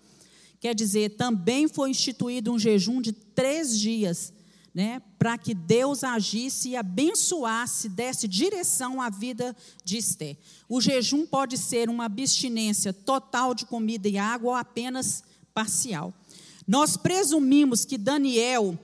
[0.61, 4.33] Quer dizer, também foi instituído um jejum de três dias
[4.73, 10.37] né, para que Deus agisse e abençoasse, desse direção à vida de Esther.
[10.69, 16.15] O jejum pode ser uma abstinência total de comida e água ou apenas parcial.
[16.65, 18.79] Nós presumimos que Daniel,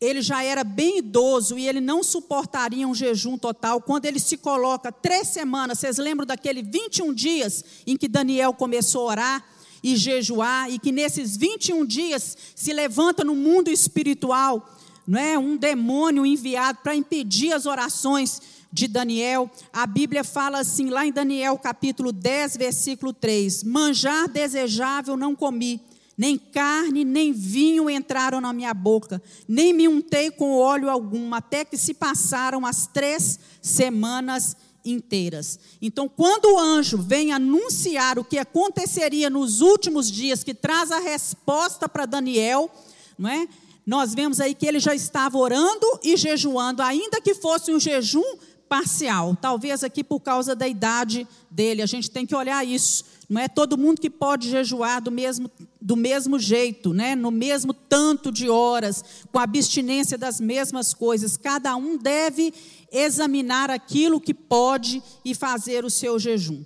[0.00, 3.80] ele já era bem idoso e ele não suportaria um jejum total.
[3.80, 9.02] Quando ele se coloca três semanas, vocês lembram daquele 21 dias em que Daniel começou
[9.02, 9.44] a orar?
[9.82, 14.62] e jejuar, e que nesses 21 dias se levanta no mundo espiritual
[15.10, 18.40] não é um demônio enviado para impedir as orações
[18.72, 19.50] de Daniel.
[19.72, 25.80] A Bíblia fala assim, lá em Daniel capítulo 10, versículo 3: Manjar desejável não comi,
[26.20, 31.64] nem carne, nem vinho entraram na minha boca, nem me untei com óleo algum, até
[31.64, 34.54] que se passaram as três semanas
[34.84, 35.58] inteiras.
[35.80, 40.98] Então, quando o anjo vem anunciar o que aconteceria nos últimos dias, que traz a
[40.98, 42.70] resposta para Daniel,
[43.18, 43.48] não é?
[43.86, 48.36] nós vemos aí que ele já estava orando e jejuando, ainda que fosse um jejum
[48.70, 53.04] parcial, talvez aqui por causa da idade dele, a gente tem que olhar isso.
[53.28, 55.50] Não é todo mundo que pode jejuar do mesmo,
[55.82, 57.16] do mesmo jeito, né?
[57.16, 61.36] no mesmo tanto de horas, com abstinência das mesmas coisas.
[61.36, 62.54] Cada um deve
[62.92, 66.64] examinar aquilo que pode e fazer o seu jejum.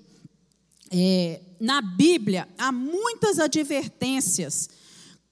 [0.90, 4.68] É, na Bíblia, há muitas advertências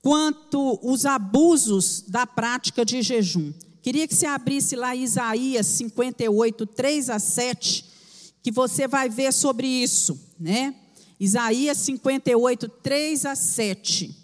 [0.00, 3.52] quanto os abusos da prática de jejum.
[3.82, 7.84] Queria que você abrisse lá Isaías 58, 3 a 7,
[8.40, 10.74] que você vai ver sobre isso, né?
[11.18, 14.16] Isaías 58, 3 a 7.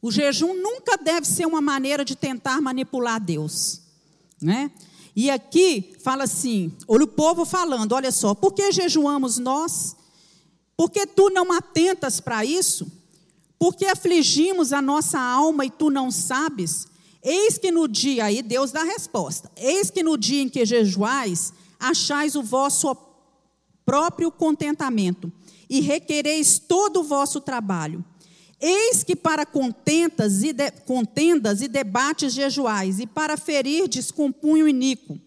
[0.00, 3.82] O jejum nunca deve ser uma maneira de tentar manipular Deus,
[4.40, 4.70] né?
[5.14, 9.96] E aqui fala assim, olha o povo falando, olha só, por que jejuamos nós?
[10.76, 12.90] Porque tu não atentas para isso?
[13.58, 16.86] Porque afligimos a nossa alma e tu não sabes?
[17.22, 20.64] Eis que no dia, aí Deus dá a resposta: eis que no dia em que
[20.64, 22.96] jejuais, achais o vosso
[23.84, 25.32] próprio contentamento
[25.68, 28.04] e requereis todo o vosso trabalho.
[28.60, 35.18] Eis que para contentas e de, contendas e debates jejuais, e para ferir descompunho iníquo.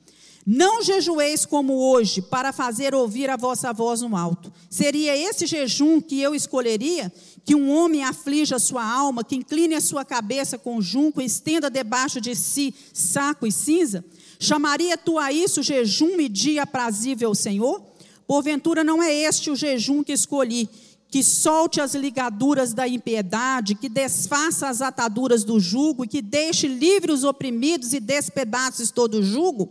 [0.46, 4.52] Não jejueis como hoje, para fazer ouvir a vossa voz no alto.
[4.70, 7.14] Seria esse jejum que eu escolheria?
[7.44, 11.70] Que um homem aflija a sua alma, que incline a sua cabeça com junco estenda
[11.70, 14.06] debaixo de si saco e cinza?
[14.40, 17.82] Chamaria tu a isso jejum e dia aprazível ao Senhor?
[18.28, 20.70] Porventura não é este o jejum que escolhi,
[21.10, 26.68] que solte as ligaduras da impiedade, que desfaça as ataduras do jugo e que deixe
[26.68, 29.70] livres os oprimidos e despedaços todo o jugo?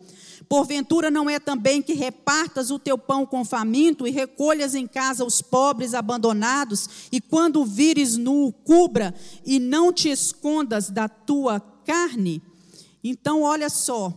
[0.51, 5.25] Porventura não é também que repartas o teu pão com faminto e recolhas em casa
[5.25, 9.15] os pobres abandonados, e quando vires nu, cubra
[9.47, 12.43] e não te escondas da tua carne?
[13.05, 14.13] Então, olha só,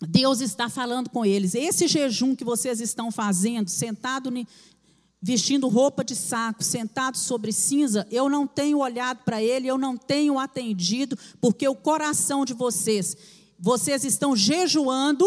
[0.00, 1.54] Deus está falando com eles.
[1.54, 4.32] Esse jejum que vocês estão fazendo, sentado
[5.22, 9.96] vestindo roupa de saco, sentado sobre cinza, eu não tenho olhado para ele, eu não
[9.96, 13.16] tenho atendido, porque o coração de vocês,
[13.60, 15.24] vocês estão jejuando,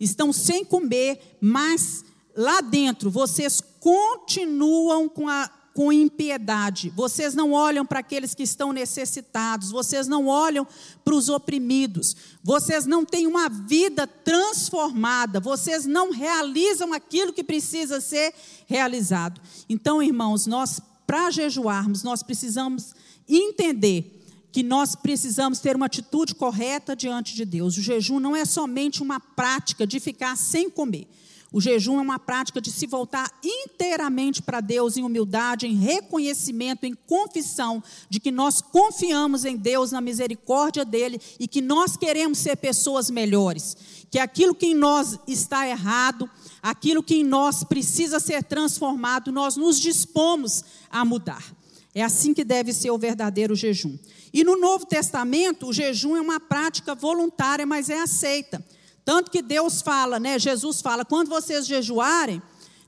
[0.00, 2.04] estão sem comer, mas
[2.36, 6.90] lá dentro vocês continuam com a com impiedade.
[6.90, 10.66] Vocês não olham para aqueles que estão necessitados, vocês não olham
[11.04, 18.00] para os oprimidos, vocês não têm uma vida transformada, vocês não realizam aquilo que precisa
[18.00, 18.34] ser
[18.66, 19.40] realizado.
[19.68, 22.92] Então, irmãos, nós, para jejuarmos, nós precisamos
[23.28, 24.19] entender
[24.52, 27.76] que nós precisamos ter uma atitude correta diante de Deus.
[27.76, 31.08] O jejum não é somente uma prática de ficar sem comer.
[31.52, 36.84] O jejum é uma prática de se voltar inteiramente para Deus em humildade, em reconhecimento,
[36.84, 42.38] em confissão de que nós confiamos em Deus, na misericórdia dele e que nós queremos
[42.38, 43.76] ser pessoas melhores.
[44.10, 46.30] Que aquilo que em nós está errado,
[46.62, 51.59] aquilo que em nós precisa ser transformado, nós nos dispomos a mudar.
[51.94, 53.98] É assim que deve ser o verdadeiro jejum.
[54.32, 58.64] E no Novo Testamento, o jejum é uma prática voluntária, mas é aceita.
[59.04, 60.38] Tanto que Deus fala, né?
[60.38, 62.40] Jesus fala, quando vocês jejuarem,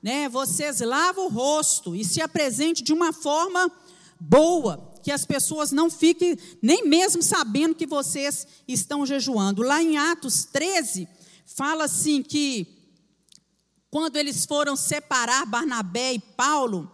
[0.02, 3.70] né, vocês lavam o rosto e se apresentem de uma forma
[4.18, 9.62] boa, que as pessoas não fiquem nem mesmo sabendo que vocês estão jejuando.
[9.62, 11.08] Lá em Atos 13,
[11.44, 12.66] fala assim que
[13.90, 16.90] quando eles foram separar Barnabé e Paulo,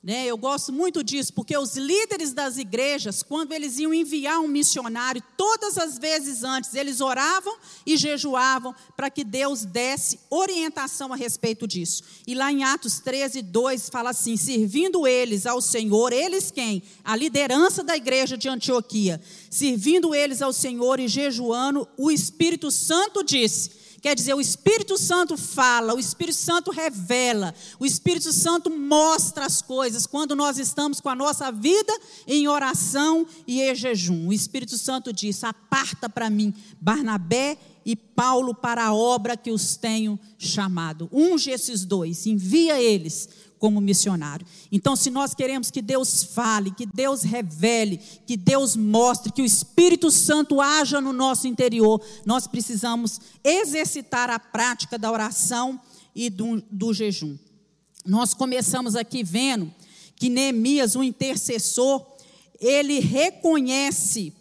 [0.00, 4.46] né, eu gosto muito disso, porque os líderes das igrejas, quando eles iam enviar um
[4.46, 11.16] missionário, todas as vezes antes, eles oravam e jejuavam para que Deus desse orientação a
[11.16, 12.04] respeito disso.
[12.28, 16.80] E lá em Atos 13, 2, fala assim: servindo eles ao Senhor, eles quem?
[17.04, 23.24] A liderança da igreja de Antioquia, servindo eles ao Senhor e jejuando, o Espírito Santo
[23.24, 29.44] disse Quer dizer, o Espírito Santo fala, o Espírito Santo revela, o Espírito Santo mostra
[29.44, 31.92] as coisas quando nós estamos com a nossa vida
[32.26, 34.28] em oração e em jejum.
[34.28, 39.76] O Espírito Santo diz: aparta para mim Barnabé e Paulo para a obra que os
[39.76, 41.08] tenho chamado.
[41.12, 43.28] Unge esses dois, envia eles
[43.58, 44.46] como missionário.
[44.70, 49.44] Então, se nós queremos que Deus fale, que Deus revele, que Deus mostre, que o
[49.44, 55.80] Espírito Santo haja no nosso interior, nós precisamos exercitar a prática da oração
[56.14, 57.36] e do, do jejum.
[58.04, 59.72] Nós começamos aqui vendo
[60.16, 62.04] que Neemias, o intercessor,
[62.58, 64.32] ele reconhece,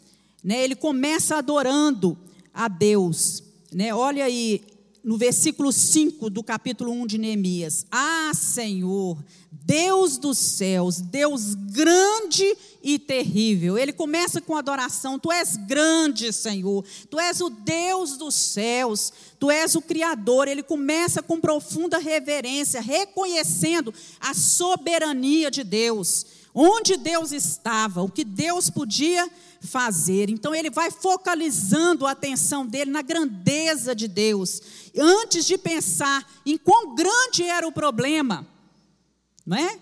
[0.43, 2.17] né, ele começa adorando
[2.53, 3.43] a Deus.
[3.71, 3.93] Né?
[3.93, 4.61] Olha aí,
[5.07, 9.17] no versículo 5 do capítulo 1 de Neemias: Ah, Senhor,
[9.49, 13.77] Deus dos céus, Deus grande e terrível.
[13.77, 19.49] Ele começa com adoração: Tu és grande, Senhor, Tu és o Deus dos céus, Tu
[19.49, 20.49] és o Criador.
[20.49, 28.25] Ele começa com profunda reverência, reconhecendo a soberania de Deus, onde Deus estava, o que
[28.25, 30.29] Deus podia fazer fazer.
[30.29, 34.61] Então ele vai focalizando a atenção dele na grandeza de Deus,
[34.97, 38.47] antes de pensar em quão grande era o problema,
[39.45, 39.77] não é?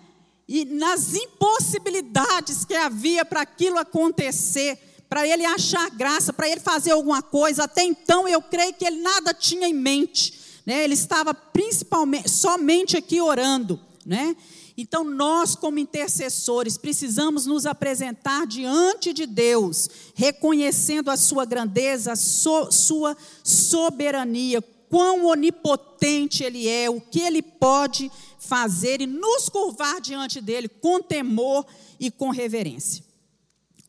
[0.48, 4.78] E nas impossibilidades que havia para aquilo acontecer,
[5.10, 7.64] para ele achar graça, para ele fazer alguma coisa.
[7.64, 10.84] Até então eu creio que ele nada tinha em mente, né?
[10.84, 14.36] Ele estava principalmente somente aqui orando, né?
[14.78, 22.16] Então, nós, como intercessores, precisamos nos apresentar diante de Deus, reconhecendo a sua grandeza, a
[22.16, 30.02] so, sua soberania, quão onipotente Ele é, o que Ele pode fazer e nos curvar
[30.02, 31.66] diante dEle com temor
[32.00, 33.04] e com reverência.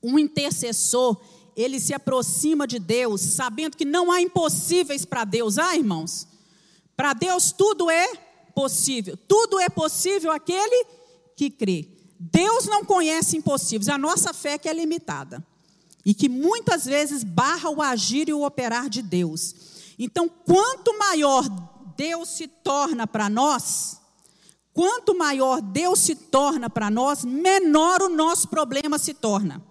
[0.01, 1.17] Um intercessor,
[1.57, 6.29] ele se aproxima de Deus, sabendo que não há impossíveis para Deus, ah, irmãos?
[6.97, 8.26] Para Deus tudo é
[8.57, 9.19] possível.
[9.29, 10.87] Tudo é possível aquele
[11.37, 11.87] que crê.
[12.19, 15.47] Deus não conhece impossíveis, a nossa fé que é limitada.
[16.05, 19.55] E que muitas vezes barra o agir e o operar de Deus.
[19.99, 21.45] Então, quanto maior
[21.97, 23.99] Deus se torna para nós,
[24.73, 29.63] quanto maior Deus se torna para nós, menor o nosso problema se torna.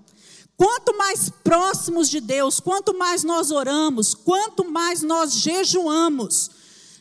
[0.57, 6.51] Quanto mais próximos de Deus, quanto mais nós oramos, quanto mais nós jejuamos,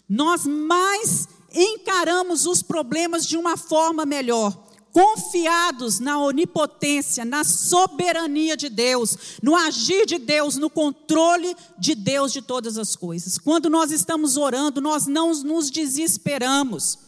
[0.09, 8.69] nós mais encaramos os problemas de uma forma melhor, confiados na onipotência, na soberania de
[8.69, 13.39] Deus, no agir de Deus, no controle de Deus de todas as coisas.
[13.39, 16.99] Quando nós estamos orando, nós não nos desesperamos.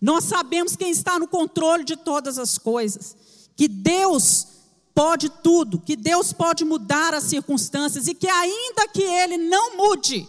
[0.00, 3.16] Nós sabemos quem está no controle de todas as coisas,
[3.56, 4.46] que Deus
[4.94, 10.26] pode tudo, que Deus pode mudar as circunstâncias e que ainda que ele não mude,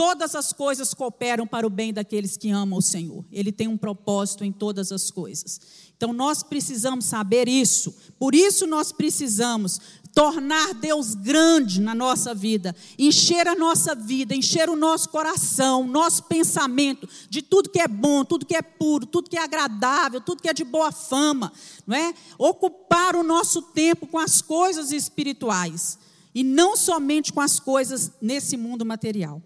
[0.00, 3.22] todas as coisas cooperam para o bem daqueles que amam o Senhor.
[3.30, 5.60] Ele tem um propósito em todas as coisas.
[5.94, 7.94] Então nós precisamos saber isso.
[8.18, 9.78] Por isso nós precisamos
[10.14, 16.22] tornar Deus grande na nossa vida, encher a nossa vida, encher o nosso coração, nosso
[16.22, 20.40] pensamento de tudo que é bom, tudo que é puro, tudo que é agradável, tudo
[20.40, 21.52] que é de boa fama,
[21.86, 22.14] não é?
[22.38, 25.98] Ocupar o nosso tempo com as coisas espirituais
[26.34, 29.42] e não somente com as coisas nesse mundo material.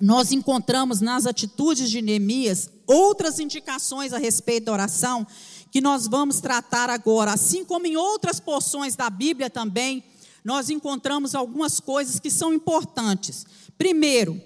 [0.00, 5.26] Nós encontramos nas atitudes de Neemias outras indicações a respeito da oração
[5.70, 7.32] que nós vamos tratar agora.
[7.32, 10.04] Assim como em outras porções da Bíblia também,
[10.44, 13.46] nós encontramos algumas coisas que são importantes.
[13.76, 14.40] Primeiro,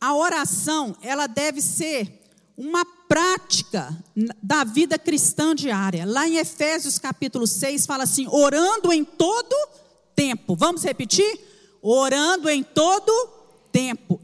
[0.00, 2.22] a oração, ela deve ser
[2.56, 3.96] uma prática
[4.42, 6.04] da vida cristã diária.
[6.06, 9.54] Lá em Efésios capítulo 6 fala assim: orando em todo
[10.14, 10.56] tempo.
[10.56, 11.40] Vamos repetir?
[11.82, 13.35] Orando em todo tempo.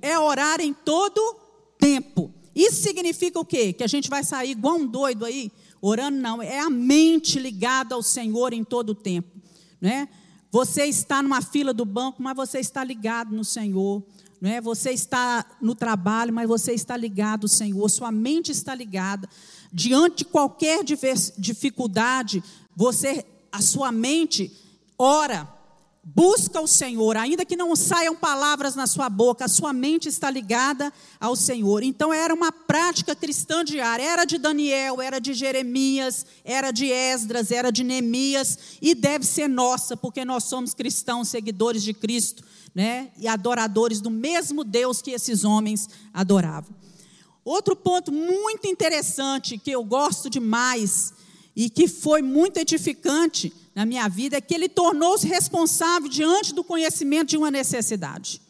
[0.01, 1.37] É orar em todo
[1.79, 2.33] tempo.
[2.55, 3.73] Isso significa o quê?
[3.73, 5.51] Que a gente vai sair igual um doido aí,
[5.85, 9.29] Orando não, é a mente ligada ao Senhor em todo o tempo,
[9.81, 10.09] né?
[10.49, 14.01] Você está numa fila do banco, mas você está ligado no Senhor,
[14.41, 14.61] não é?
[14.61, 19.29] Você está no trabalho, mas você está ligado ao Senhor, sua mente está ligada.
[19.73, 22.45] Diante de qualquer dificuldade,
[22.77, 24.53] você a sua mente
[24.97, 25.53] ora,
[26.05, 30.29] Busca o Senhor, ainda que não saiam palavras na sua boca, a sua mente está
[30.29, 31.85] ligada ao Senhor.
[31.85, 34.03] Então era uma prática cristã diária.
[34.03, 39.49] Era de Daniel, era de Jeremias, era de Esdras, era de Neemias e deve ser
[39.49, 42.43] nossa, porque nós somos cristãos, seguidores de Cristo,
[42.75, 43.13] né?
[43.17, 46.75] E adoradores do mesmo Deus que esses homens adoravam.
[47.45, 51.13] Outro ponto muito interessante que eu gosto demais
[51.55, 56.63] e que foi muito edificante na minha vida é que ele tornou-se responsável diante do
[56.63, 58.41] conhecimento de uma necessidade.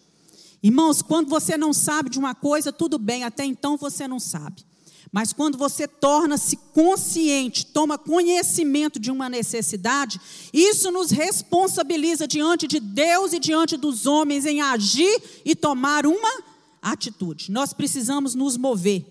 [0.63, 4.65] Irmãos, quando você não sabe de uma coisa, tudo bem, até então você não sabe.
[5.13, 10.19] Mas quando você torna-se consciente, toma conhecimento de uma necessidade,
[10.53, 16.43] isso nos responsabiliza diante de Deus e diante dos homens em agir e tomar uma
[16.81, 17.53] atitude.
[17.53, 19.05] Nós precisamos nos mover.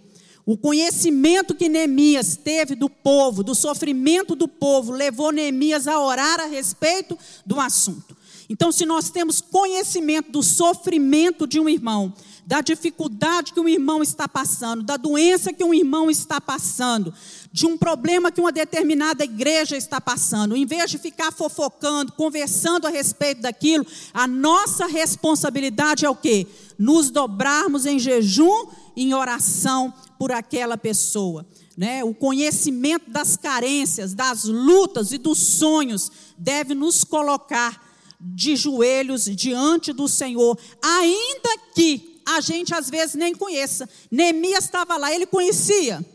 [0.51, 6.41] O conhecimento que Neemias teve do povo, do sofrimento do povo, levou Neemias a orar
[6.41, 8.17] a respeito do assunto.
[8.49, 12.13] Então, se nós temos conhecimento do sofrimento de um irmão,
[12.45, 17.13] da dificuldade que um irmão está passando, da doença que um irmão está passando,
[17.53, 22.87] de um problema que uma determinada igreja está passando, em vez de ficar fofocando, conversando
[22.87, 26.45] a respeito daquilo, a nossa responsabilidade é o quê?
[26.77, 31.47] Nos dobrarmos em jejum em oração por aquela pessoa.
[31.75, 32.03] Né?
[32.03, 39.91] O conhecimento das carências, das lutas e dos sonhos deve nos colocar de joelhos diante
[39.91, 43.89] do Senhor, ainda que a gente às vezes nem conheça.
[44.11, 46.05] Neemias estava lá, ele conhecia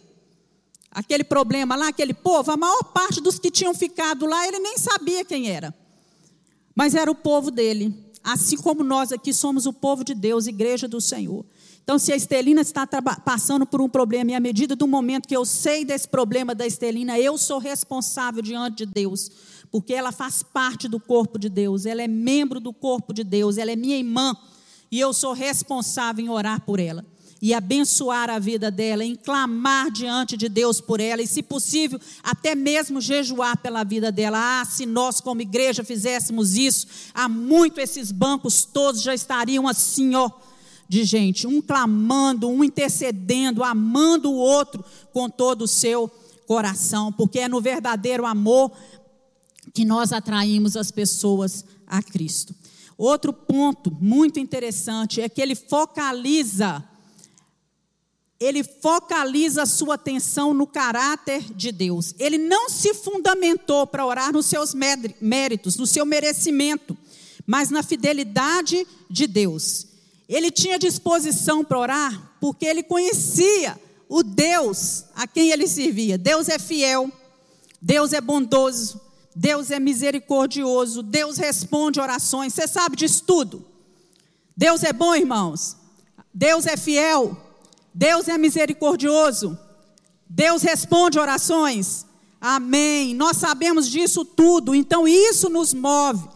[0.88, 4.78] aquele problema lá, aquele povo, a maior parte dos que tinham ficado lá, ele nem
[4.78, 5.74] sabia quem era.
[6.76, 7.92] Mas era o povo dele.
[8.22, 11.44] Assim como nós aqui somos o povo de Deus, igreja do Senhor.
[11.86, 12.84] Então, se a Estelina está
[13.24, 16.66] passando por um problema, e à medida do momento que eu sei desse problema da
[16.66, 19.30] Estelina, eu sou responsável diante de Deus,
[19.70, 23.56] porque ela faz parte do corpo de Deus, ela é membro do corpo de Deus,
[23.56, 24.36] ela é minha irmã,
[24.90, 27.06] e eu sou responsável em orar por ela
[27.40, 32.00] e abençoar a vida dela, em clamar diante de Deus por ela e, se possível,
[32.20, 34.38] até mesmo jejuar pela vida dela.
[34.40, 40.16] Ah, se nós, como igreja, fizéssemos isso, há muito esses bancos todos já estariam assim,
[40.16, 40.28] ó
[40.88, 46.08] de gente, um clamando, um intercedendo, amando o outro com todo o seu
[46.46, 48.70] coração, porque é no verdadeiro amor
[49.74, 52.54] que nós atraímos as pessoas a Cristo.
[52.96, 56.84] Outro ponto muito interessante é que ele focaliza
[58.38, 62.14] ele focaliza a sua atenção no caráter de Deus.
[62.18, 66.96] Ele não se fundamentou para orar nos seus méritos, no seu merecimento,
[67.46, 69.86] mas na fidelidade de Deus.
[70.28, 76.18] Ele tinha disposição para orar porque ele conhecia o Deus a quem ele servia.
[76.18, 77.10] Deus é fiel,
[77.80, 79.00] Deus é bondoso,
[79.34, 82.54] Deus é misericordioso, Deus responde orações.
[82.54, 83.64] Você sabe disso tudo.
[84.56, 85.76] Deus é bom, irmãos.
[86.32, 87.36] Deus é fiel.
[87.92, 89.58] Deus é misericordioso.
[90.28, 92.06] Deus responde orações.
[92.40, 93.14] Amém.
[93.14, 96.28] Nós sabemos disso tudo, então isso nos move.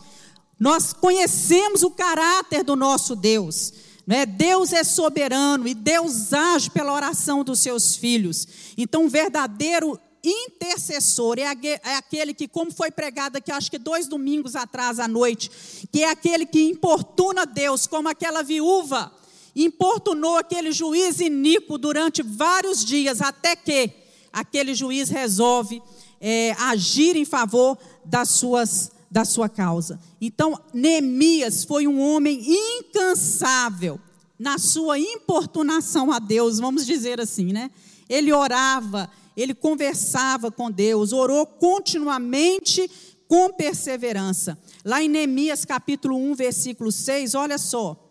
[0.60, 3.72] Nós conhecemos o caráter do nosso Deus.
[4.06, 4.26] Né?
[4.26, 8.46] Deus é soberano e Deus age pela oração dos seus filhos.
[8.76, 14.06] Então, um verdadeiro intercessor é, é aquele que, como foi pregado aqui, acho que dois
[14.06, 15.50] domingos atrás à noite,
[15.90, 19.12] que é aquele que importuna Deus, como aquela viúva
[19.54, 23.90] importunou aquele juiz iníquo durante vários dias, até que
[24.32, 25.82] aquele juiz resolve
[26.20, 29.98] é, agir em favor das suas, da sua causa.
[30.20, 33.98] Então, Neemias foi um homem incansável
[34.38, 37.70] na sua importunação a Deus, vamos dizer assim, né?
[38.08, 42.88] Ele orava, ele conversava com Deus, orou continuamente
[43.26, 44.58] com perseverança.
[44.84, 48.08] Lá em Neemias capítulo 1, versículo 6, olha só.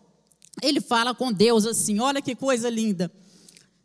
[0.62, 3.10] Ele fala com Deus assim: olha que coisa linda.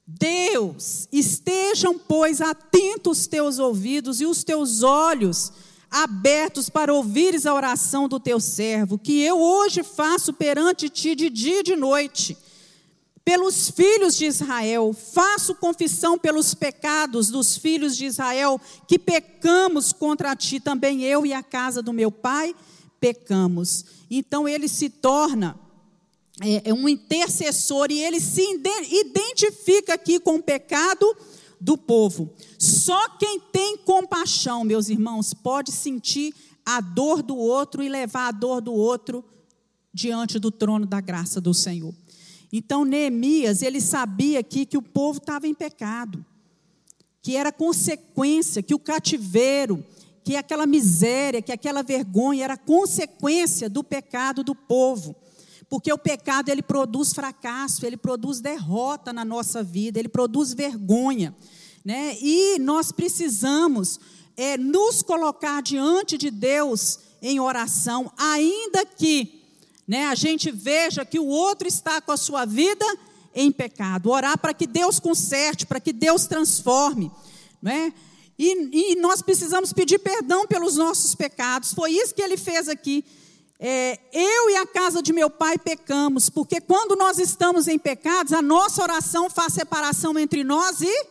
[0.07, 5.51] Deus, estejam, pois, atentos os teus ouvidos e os teus olhos
[5.95, 11.29] abertos para ouvires a oração do teu servo, que eu hoje faço perante ti de
[11.29, 12.37] dia e de noite.
[13.23, 20.35] Pelos filhos de Israel, faço confissão pelos pecados dos filhos de Israel, que pecamos contra
[20.35, 22.53] ti, também eu e a casa do meu pai
[22.99, 23.85] pecamos.
[24.11, 25.57] Então ele se torna
[26.41, 28.43] é, é um intercessor e ele se
[28.91, 31.15] identifica aqui com o pecado
[31.59, 32.33] do povo.
[32.57, 36.33] Só quem tem compaixão, meus irmãos, pode sentir
[36.65, 39.23] a dor do outro e levar a dor do outro
[39.93, 41.93] diante do trono da graça do Senhor.
[42.51, 46.25] Então, Neemias, ele sabia aqui que o povo estava em pecado,
[47.21, 49.83] que era consequência, que o cativeiro,
[50.23, 55.15] que aquela miséria, que aquela vergonha era consequência do pecado do povo.
[55.69, 61.35] Porque o pecado ele produz fracasso, ele produz derrota na nossa vida, ele produz vergonha,
[61.83, 62.15] né?
[62.21, 63.99] E nós precisamos
[64.37, 69.41] é, nos colocar diante de Deus em oração, ainda que,
[69.87, 72.85] né, a gente veja que o outro está com a sua vida
[73.33, 74.11] em pecado.
[74.11, 77.11] Orar para que Deus conserte, para que Deus transforme,
[77.61, 77.93] né?
[78.37, 81.73] E, e nós precisamos pedir perdão pelos nossos pecados.
[81.73, 83.03] Foi isso que ele fez aqui
[83.59, 88.33] é, eu e a casa de meu pai pecamos, porque quando nós estamos em pecados,
[88.33, 91.05] a nossa oração faz separação entre nós e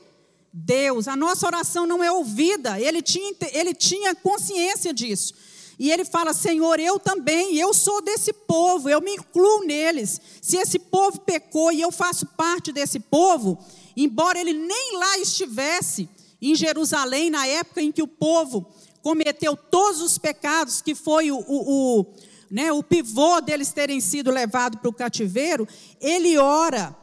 [0.52, 1.08] Deus.
[1.08, 2.78] A nossa oração não é ouvida.
[2.78, 5.34] Ele tinha, ele tinha consciência disso.
[5.78, 10.20] E ele fala: Senhor, eu também, eu sou desse povo, eu me incluo neles.
[10.40, 13.58] Se esse povo pecou e eu faço parte desse povo,
[13.96, 16.08] embora ele nem lá estivesse,
[16.40, 18.66] em Jerusalém, na época em que o povo
[19.02, 22.06] cometeu todos os pecados, que foi o, o, o
[22.54, 25.66] né, o pivô deles terem sido levados para o cativeiro,
[26.00, 26.94] ele ora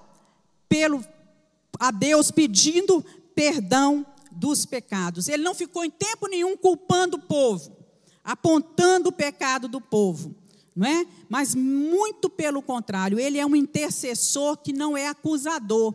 [0.69, 1.03] pelo,
[1.77, 3.03] a Deus pedindo
[3.35, 5.27] perdão dos pecados.
[5.27, 7.75] Ele não ficou em tempo nenhum culpando o povo,
[8.23, 10.33] apontando o pecado do povo,
[10.73, 11.05] não é?
[11.27, 15.93] Mas muito pelo contrário, ele é um intercessor que não é acusador.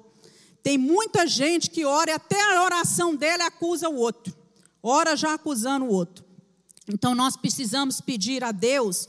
[0.62, 4.36] Tem muita gente que ora e até a oração dele acusa o outro.
[4.82, 6.26] Ora já acusando o outro.
[6.86, 9.08] Então nós precisamos pedir a Deus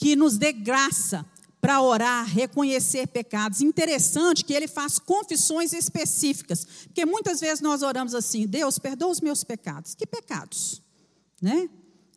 [0.00, 1.26] que nos dê graça
[1.60, 3.60] para orar, reconhecer pecados.
[3.60, 9.20] Interessante que ele faz confissões específicas, porque muitas vezes nós oramos assim: Deus, perdoa os
[9.20, 9.94] meus pecados.
[9.94, 10.80] Que pecados?
[11.40, 11.68] Né?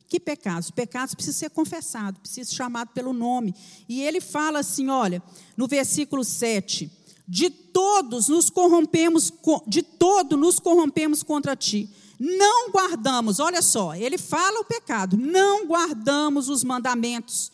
[0.07, 0.71] Que pecados?
[0.71, 3.53] Pecados precisam ser confessados, precisam ser chamados pelo nome.
[3.89, 5.21] E ele fala assim: olha,
[5.57, 6.89] no versículo 7,
[7.27, 9.29] de todos nos corrompemos,
[9.67, 11.89] de todo nos corrompemos contra ti.
[12.17, 17.51] Não guardamos, olha só, ele fala o pecado, não guardamos os mandamentos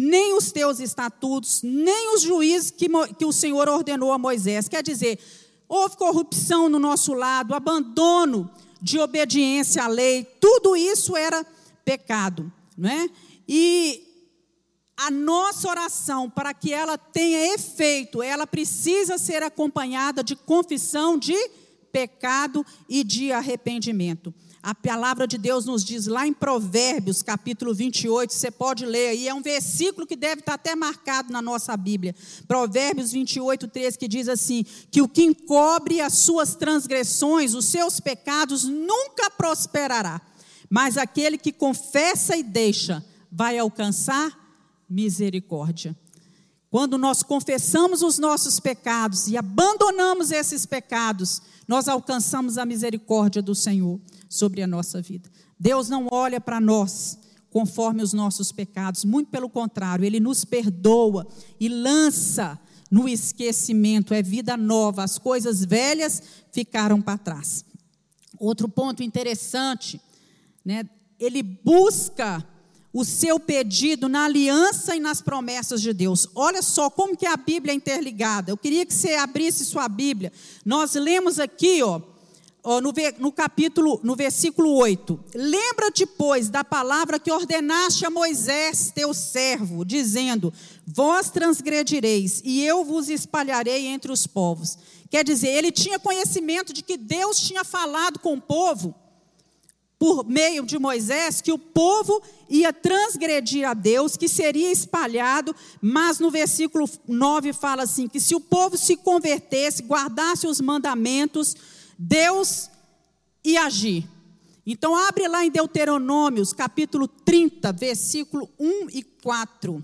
[0.00, 2.86] nem os teus estatutos, nem os juízes que,
[3.18, 4.68] que o Senhor ordenou a Moisés.
[4.68, 5.18] Quer dizer,
[5.68, 8.48] houve corrupção no nosso lado, abandono
[8.80, 11.44] de obediência à lei, tudo isso era
[11.84, 13.10] pecado, não é?
[13.48, 14.04] E
[14.96, 21.34] a nossa oração, para que ela tenha efeito, ela precisa ser acompanhada de confissão de
[21.98, 24.32] pecado e de arrependimento.
[24.62, 29.26] A palavra de Deus nos diz lá em Provérbios, capítulo 28, você pode ler aí,
[29.26, 32.14] é um versículo que deve estar até marcado na nossa Bíblia.
[32.46, 37.98] Provérbios 28, 13, que diz assim: que o que encobre as suas transgressões, os seus
[37.98, 40.20] pecados, nunca prosperará,
[40.70, 44.38] mas aquele que confessa e deixa, vai alcançar
[44.88, 45.96] misericórdia.
[46.70, 53.54] Quando nós confessamos os nossos pecados e abandonamos esses pecados, nós alcançamos a misericórdia do
[53.54, 55.30] Senhor sobre a nossa vida.
[55.60, 57.18] Deus não olha para nós
[57.50, 61.26] conforme os nossos pecados, muito pelo contrário, Ele nos perdoa
[61.60, 62.58] e lança
[62.90, 67.64] no esquecimento, é vida nova, as coisas velhas ficaram para trás.
[68.38, 70.00] Outro ponto interessante,
[70.64, 70.88] né,
[71.18, 72.44] ele busca
[72.92, 76.28] o seu pedido na aliança e nas promessas de Deus.
[76.34, 78.50] Olha só como que a Bíblia é interligada.
[78.50, 80.32] Eu queria que você abrisse sua Bíblia.
[80.64, 82.00] Nós lemos aqui, ó,
[82.80, 89.12] no, no capítulo, no versículo 8: Lembra-te, pois, da palavra que ordenaste a Moisés, teu
[89.12, 90.52] servo, dizendo:
[90.86, 94.78] Vós transgredireis, e eu vos espalharei entre os povos.
[95.10, 98.94] Quer dizer, ele tinha conhecimento de que Deus tinha falado com o povo
[99.98, 106.20] por meio de Moisés que o povo ia transgredir a Deus, que seria espalhado, mas
[106.20, 111.56] no versículo 9 fala assim: que se o povo se convertesse, guardasse os mandamentos,
[111.98, 112.70] Deus
[113.44, 114.08] ia agir.
[114.64, 119.82] Então, abre lá em Deuteronômios, capítulo 30, versículo 1 e 4.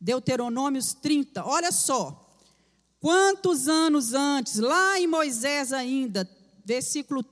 [0.00, 2.22] Deuteronômios 30, olha só.
[2.98, 6.28] Quantos anos antes, lá em Moisés ainda,
[6.66, 7.24] versículo,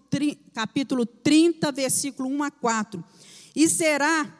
[0.52, 3.04] capítulo 30, versículo 1 a 4.
[3.56, 4.32] E será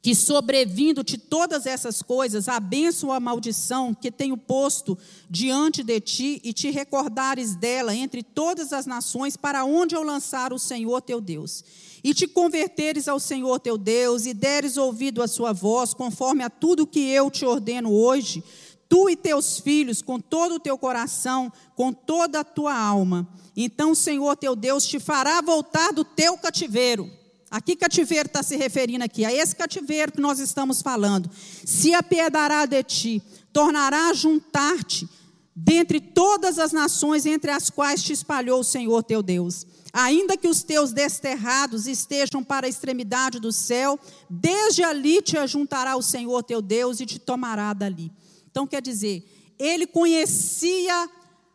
[0.00, 4.96] que sobrevindo-te todas essas coisas, a bênção ou a maldição que tenho posto
[5.28, 10.52] diante de ti, e te recordares dela entre todas as nações, para onde eu lançar
[10.52, 11.64] o Senhor teu Deus.
[12.04, 16.48] E te converteres ao Senhor teu Deus, e deres ouvido a sua voz, conforme a
[16.48, 18.44] tudo que eu te ordeno hoje,
[18.88, 23.28] tu e teus filhos, com todo o teu coração, com toda a tua alma.
[23.56, 27.18] Então o Senhor teu Deus te fará voltar do teu cativeiro
[27.50, 29.24] a que cativeiro está se referindo aqui?
[29.24, 31.30] A esse cativeiro que nós estamos falando.
[31.64, 33.22] Se apiedará de ti,
[33.52, 35.08] tornará a juntar-te
[35.56, 39.66] dentre todas as nações entre as quais te espalhou o Senhor teu Deus.
[39.92, 45.96] Ainda que os teus desterrados estejam para a extremidade do céu, desde ali te ajuntará
[45.96, 48.12] o Senhor teu Deus e te tomará dali.
[48.58, 49.24] Então quer dizer,
[49.56, 51.08] ele conhecia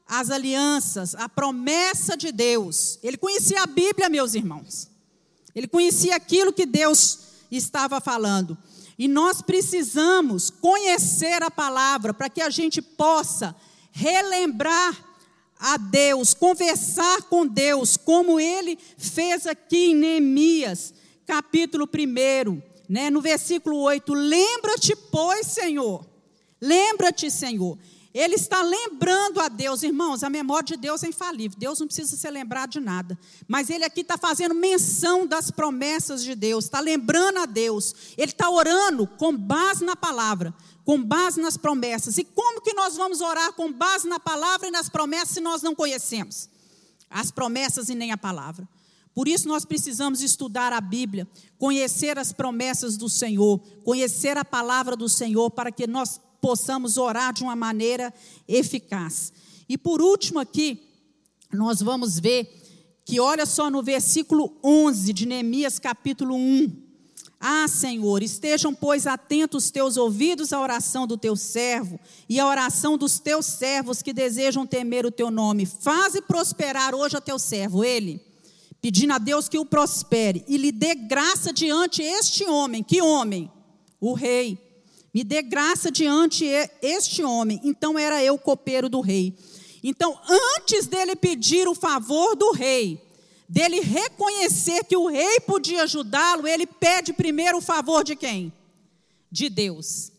[0.07, 2.97] as alianças, a promessa de Deus.
[3.03, 4.89] Ele conhecia a Bíblia, meus irmãos.
[5.53, 7.19] Ele conhecia aquilo que Deus
[7.51, 8.57] estava falando.
[8.97, 13.53] E nós precisamos conhecer a palavra para que a gente possa
[13.91, 14.97] relembrar
[15.59, 20.93] a Deus, conversar com Deus, como ele fez aqui em Neemias,
[21.27, 26.12] capítulo 1, né, no versículo 8: Lembra-te, pois, Senhor,
[26.63, 27.77] lembra-te, Senhor,
[28.13, 31.57] ele está lembrando a Deus, irmãos, a memória de Deus é infalível.
[31.57, 33.17] Deus não precisa ser lembrado de nada.
[33.47, 38.13] Mas ele aqui está fazendo menção das promessas de Deus, está lembrando a Deus.
[38.15, 40.53] Ele está orando com base na palavra,
[40.85, 42.19] com base nas promessas.
[42.19, 45.63] E como que nós vamos orar com base na palavra e nas promessas se nós
[45.63, 46.47] não conhecemos
[47.09, 48.67] as promessas e nem a palavra?
[49.15, 54.95] Por isso nós precisamos estudar a Bíblia, conhecer as promessas do Senhor, conhecer a palavra
[54.95, 58.13] do Senhor, para que nós possamos orar de uma maneira
[58.45, 59.31] eficaz.
[59.69, 60.77] E por último aqui,
[61.53, 62.53] nós vamos ver
[63.05, 66.69] que olha só no versículo 11 de Neemias capítulo 1.
[67.39, 72.97] Ah, Senhor, estejam, pois, atentos teus ouvidos à oração do teu servo e à oração
[72.97, 75.65] dos teus servos que desejam temer o teu nome.
[75.65, 78.19] Faze prosperar hoje a teu servo, ele,
[78.81, 82.83] pedindo a Deus que o prospere e lhe dê graça diante este homem.
[82.83, 83.49] Que homem?
[84.01, 84.72] O rei
[85.13, 86.45] me dê graça diante
[86.81, 87.61] este homem.
[87.63, 89.37] Então era eu copeiro do rei.
[89.83, 90.17] Então,
[90.57, 93.01] antes dele pedir o favor do rei,
[93.47, 98.51] dele reconhecer que o rei podia ajudá-lo, ele pede primeiro o favor de quem?
[99.29, 100.11] De Deus.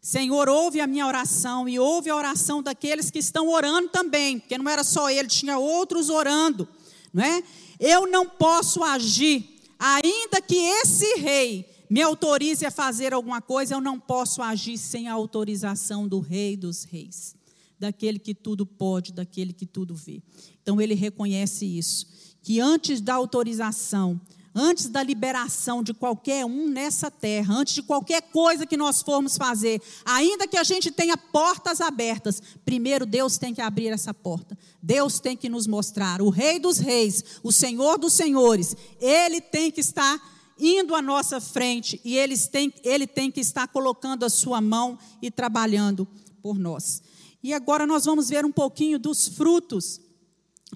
[0.00, 4.56] Senhor, ouve a minha oração e ouve a oração daqueles que estão orando também, porque
[4.56, 6.68] não era só ele, tinha outros orando,
[7.12, 7.42] não é?
[7.80, 13.80] Eu não posso agir, ainda que esse rei me autorize a fazer alguma coisa, eu
[13.80, 17.34] não posso agir sem a autorização do Rei dos Reis,
[17.78, 20.22] daquele que tudo pode, daquele que tudo vê.
[20.62, 22.06] Então ele reconhece isso,
[22.42, 24.20] que antes da autorização,
[24.54, 29.36] antes da liberação de qualquer um nessa terra, antes de qualquer coisa que nós formos
[29.36, 34.58] fazer, ainda que a gente tenha portas abertas, primeiro Deus tem que abrir essa porta.
[34.82, 39.70] Deus tem que nos mostrar, o Rei dos Reis, o Senhor dos Senhores, ele tem
[39.70, 44.30] que estar indo à nossa frente e eles têm, ele tem que estar colocando a
[44.30, 46.06] sua mão e trabalhando
[46.42, 47.02] por nós.
[47.42, 50.00] E agora nós vamos ver um pouquinho dos frutos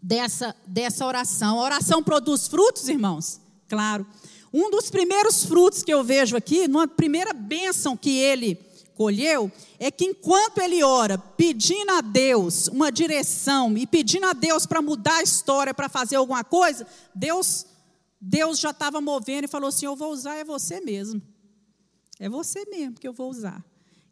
[0.03, 1.59] dessa, dessa oração.
[1.59, 3.41] A oração produz frutos, irmãos?
[3.69, 4.07] Claro.
[4.53, 8.55] Um dos primeiros frutos que eu vejo aqui, numa primeira bênção que ele
[8.95, 14.67] colheu, é que enquanto ele ora, pedindo a Deus uma direção e pedindo a Deus
[14.67, 17.67] para mudar a história, para fazer alguma coisa, Deus
[18.25, 21.21] Deus já estava movendo e falou assim: Eu vou usar é você mesmo.
[22.21, 23.65] É você mesmo que eu vou usar.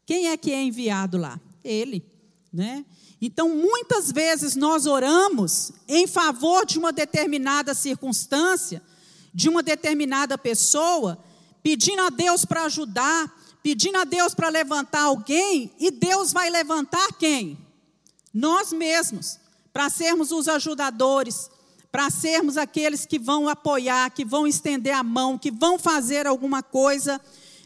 [0.04, 1.40] Quem é que é enviado lá?
[1.62, 2.04] Ele,
[2.52, 2.84] né?
[3.22, 8.82] Então, muitas vezes nós oramos em favor de uma determinada circunstância,
[9.32, 11.22] de uma determinada pessoa,
[11.62, 13.32] pedindo a Deus para ajudar,
[13.62, 17.56] pedindo a Deus para levantar alguém, e Deus vai levantar quem?
[18.34, 19.38] Nós mesmos,
[19.72, 21.48] para sermos os ajudadores,
[21.90, 26.62] para sermos aqueles que vão apoiar, que vão estender a mão, que vão fazer alguma
[26.62, 27.20] coisa,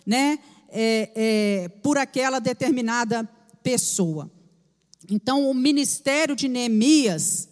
[0.07, 3.29] né, é, é, por aquela determinada
[3.62, 4.31] pessoa.
[5.11, 7.49] Então, o ministério de Neemias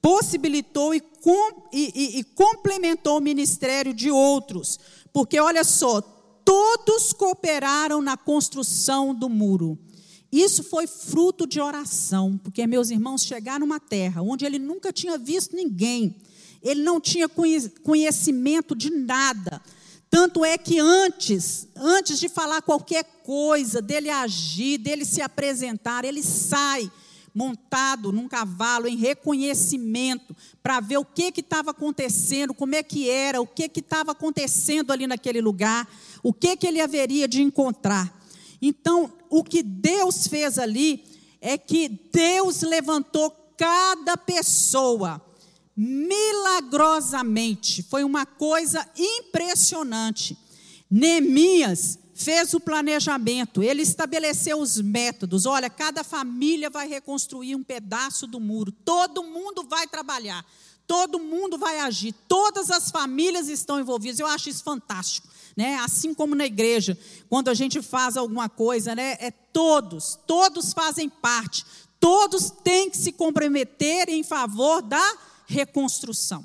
[0.00, 4.78] possibilitou e, com, e, e, e complementou o ministério de outros,
[5.12, 6.00] porque olha só,
[6.44, 9.78] todos cooperaram na construção do muro.
[10.34, 15.16] Isso foi fruto de oração, porque meus irmãos chegaram numa terra onde ele nunca tinha
[15.16, 16.16] visto ninguém,
[16.60, 19.62] ele não tinha conhecimento de nada.
[20.10, 26.20] Tanto é que antes, antes de falar qualquer coisa, dele agir, dele se apresentar, ele
[26.20, 26.90] sai
[27.32, 33.40] montado num cavalo em reconhecimento para ver o que estava acontecendo, como é que era,
[33.40, 35.88] o que estava acontecendo ali naquele lugar,
[36.24, 38.12] o que, que ele haveria de encontrar.
[38.60, 41.04] Então, o que Deus fez ali
[41.40, 45.20] é que Deus levantou cada pessoa
[45.76, 47.82] milagrosamente.
[47.82, 50.38] Foi uma coisa impressionante.
[50.88, 55.46] Neemias fez o planejamento, ele estabeleceu os métodos.
[55.46, 60.46] Olha, cada família vai reconstruir um pedaço do muro, todo mundo vai trabalhar,
[60.86, 64.20] todo mundo vai agir, todas as famílias estão envolvidas.
[64.20, 65.76] Eu acho isso fantástico né?
[65.76, 66.98] Assim como na igreja,
[67.28, 69.16] quando a gente faz alguma coisa, né?
[69.20, 71.64] É todos, todos fazem parte,
[72.00, 76.44] todos têm que se comprometer em favor da reconstrução.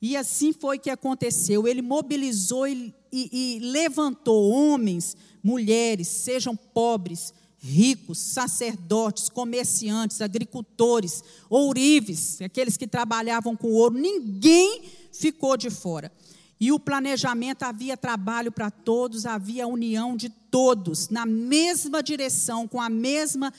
[0.00, 1.66] E assim foi que aconteceu.
[1.66, 12.42] Ele mobilizou e, e, e levantou homens, mulheres, sejam pobres, ricos, sacerdotes, comerciantes, agricultores, ourives,
[12.42, 16.12] aqueles que trabalhavam com ouro, ninguém ficou de fora.
[16.60, 22.80] E o planejamento havia trabalho para todos, havia união de todos, na mesma direção, com
[22.80, 23.52] a mesma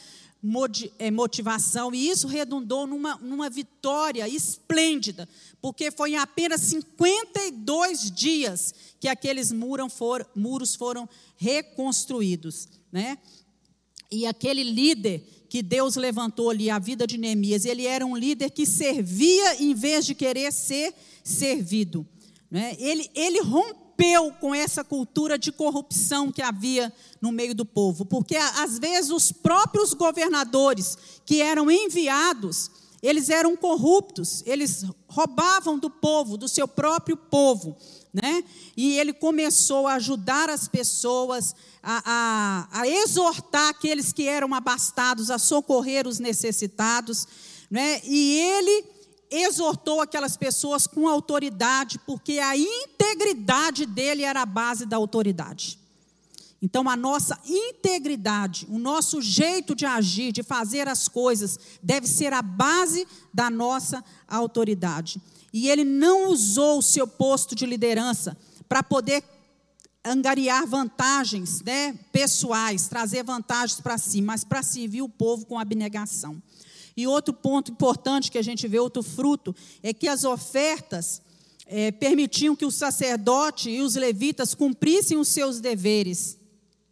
[1.00, 5.28] eh, motivação, e isso redundou numa, numa vitória esplêndida,
[5.60, 12.68] porque foi em apenas 52 dias que aqueles muros foram, muros foram reconstruídos.
[12.92, 13.18] Né?
[14.12, 18.52] E aquele líder que Deus levantou ali, a vida de Neemias, ele era um líder
[18.52, 20.94] que servia em vez de querer ser
[21.24, 22.08] servido.
[22.50, 22.76] Né?
[22.80, 28.36] Ele, ele rompeu com essa cultura de corrupção que havia no meio do povo, porque
[28.36, 32.70] às vezes os próprios governadores que eram enviados,
[33.02, 37.76] eles eram corruptos, eles roubavam do povo, do seu próprio povo.
[38.14, 38.44] Né?
[38.78, 42.02] E ele começou a ajudar as pessoas, a,
[42.72, 47.28] a, a exortar aqueles que eram abastados, a socorrer os necessitados.
[47.70, 48.02] Né?
[48.06, 48.95] E ele
[49.44, 55.80] exortou aquelas pessoas com autoridade, porque a integridade dele era a base da autoridade.
[56.62, 62.34] Então, a nossa integridade, o nosso jeito de agir, de fazer as coisas, deve ser
[62.34, 65.22] a base da nossa autoridade.
[65.54, 69.24] E ele não usou o seu posto de liderança para poder
[70.04, 76.42] angariar vantagens né, pessoais, trazer vantagens para si, mas para servir o povo com abnegação.
[76.96, 81.22] E outro ponto importante que a gente vê, outro fruto, é que as ofertas
[81.66, 86.38] é, permitiam que o sacerdote e os levitas cumprissem os seus deveres.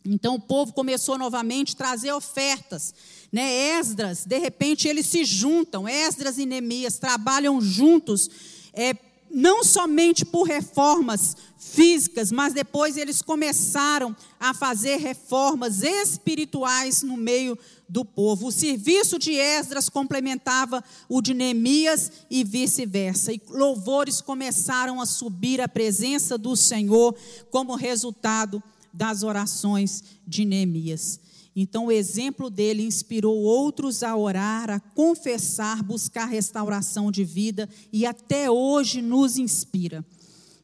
[0.06, 2.94] Então o povo começou novamente a trazer ofertas.
[3.32, 3.78] Né?
[3.80, 8.30] Esdras, de repente, eles se juntam, Esdras e Neemias trabalham juntos,
[8.74, 8.96] é,
[9.32, 17.58] não somente por reformas físicas, mas depois eles começaram a fazer reformas espirituais no meio
[17.94, 18.48] do povo.
[18.48, 23.32] O serviço de Esdras complementava o de Neemias e vice-versa.
[23.32, 27.16] E louvores começaram a subir à presença do Senhor
[27.52, 31.20] como resultado das orações de Neemias.
[31.56, 38.08] Então, o exemplo dele inspirou outros a orar, a confessar, buscar restauração de vida e
[38.08, 40.04] até hoje nos inspira.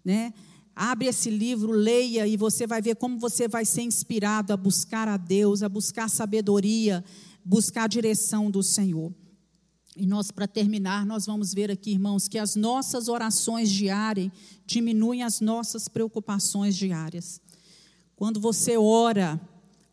[0.04, 0.34] Né?
[0.82, 5.10] Abre esse livro, leia e você vai ver como você vai ser inspirado a buscar
[5.10, 7.04] a Deus, a buscar sabedoria,
[7.44, 9.14] buscar a direção do Senhor.
[9.98, 14.32] E nós, para terminar, nós vamos ver aqui, irmãos, que as nossas orações diárias
[14.66, 17.42] diminuem as nossas preocupações diárias.
[18.16, 19.38] Quando você ora,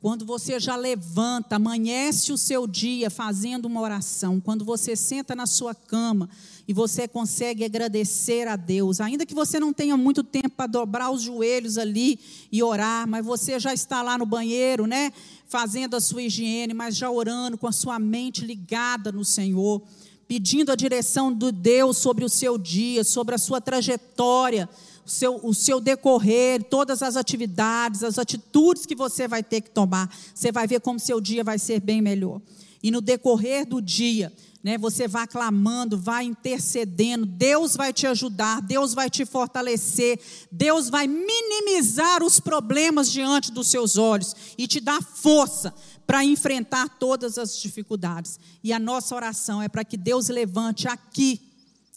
[0.01, 5.47] quando você já levanta, amanhece o seu dia fazendo uma oração, quando você senta na
[5.47, 6.28] sua cama
[6.68, 11.11] e você consegue agradecer a Deus, ainda que você não tenha muito tempo para dobrar
[11.11, 12.18] os joelhos ali
[12.53, 15.12] e orar, mas você já está lá no banheiro, né,
[15.47, 19.82] fazendo a sua higiene, mas já orando com a sua mente ligada no Senhor,
[20.28, 24.68] pedindo a direção do Deus sobre o seu dia, sobre a sua trajetória
[25.07, 29.71] o seu, o seu decorrer, todas as atividades, as atitudes que você vai ter que
[29.71, 30.13] tomar.
[30.35, 32.41] Você vai ver como seu dia vai ser bem melhor.
[32.83, 34.33] E no decorrer do dia,
[34.65, 34.77] né?
[34.79, 40.19] Você vai clamando, vai intercedendo, Deus vai te ajudar, Deus vai te fortalecer,
[40.51, 45.73] Deus vai minimizar os problemas diante dos seus olhos e te dar força
[46.05, 48.41] para enfrentar todas as dificuldades.
[48.63, 51.41] E a nossa oração é para que Deus levante aqui,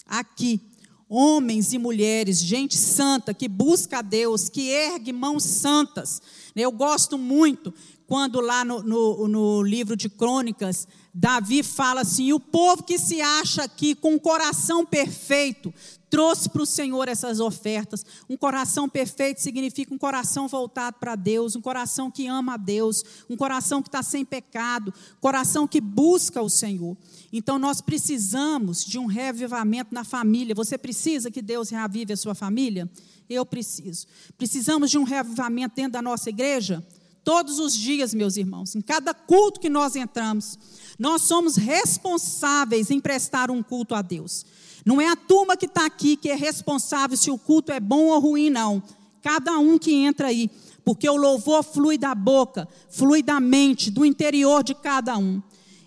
[0.05, 0.62] aqui,
[1.10, 6.22] homens e mulheres, gente santa que busca a Deus, que ergue mãos santas.
[6.55, 7.74] Eu gosto muito
[8.05, 13.22] quando lá no, no, no livro de Crônicas Davi fala assim: o povo que se
[13.22, 15.74] acha aqui com um coração perfeito
[16.10, 18.05] trouxe para o Senhor essas ofertas.
[18.30, 23.03] Um coração perfeito significa um coração voltado para Deus, um coração que ama a Deus,
[23.30, 26.97] um coração que está sem pecado, coração que busca o Senhor.
[27.32, 30.55] Então nós precisamos de um reavivamento na família.
[30.55, 32.89] Você precisa que Deus reavive a sua família?
[33.30, 34.07] Eu preciso.
[34.38, 36.84] Precisamos de um reavivamento dentro da nossa igreja?
[37.30, 40.57] Todos os dias, meus irmãos, em cada culto que nós entramos.
[40.97, 44.43] Nós somos responsáveis em prestar um culto a Deus.
[44.84, 48.05] Não é a turma que está aqui que é responsável se o culto é bom
[48.05, 48.82] ou ruim, não.
[49.21, 50.49] Cada um que entra aí.
[50.84, 55.39] Porque o louvor flui da boca, flui da mente, do interior de cada um.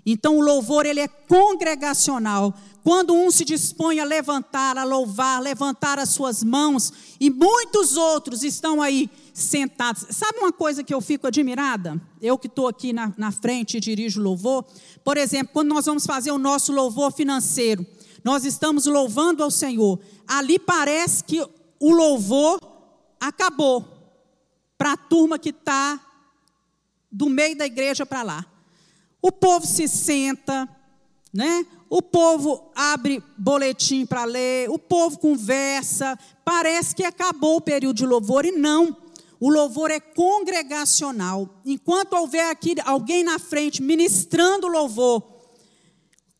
[0.06, 2.54] Então o louvor ele é congregacional.
[2.84, 8.44] Quando um se dispõe a levantar, a louvar, levantar as suas mãos, e muitos outros
[8.44, 10.06] estão aí sentados.
[10.10, 12.00] Sabe uma coisa que eu fico admirada?
[12.20, 14.64] Eu que estou aqui na, na frente e dirijo louvor.
[15.02, 17.86] Por exemplo, quando nós vamos fazer o nosso louvor financeiro,
[18.22, 19.98] nós estamos louvando ao Senhor.
[20.26, 21.44] Ali parece que
[21.80, 22.60] o louvor
[23.20, 23.86] acabou
[24.76, 26.00] para a turma que está
[27.10, 28.46] do meio da igreja para lá.
[29.20, 30.68] O povo se senta,
[31.32, 31.66] né?
[31.88, 38.06] O povo abre boletim para ler, o povo conversa, parece que acabou o período de
[38.06, 38.96] louvor e não.
[39.42, 41.60] O louvor é congregacional.
[41.66, 45.20] Enquanto houver aqui alguém na frente ministrando louvor,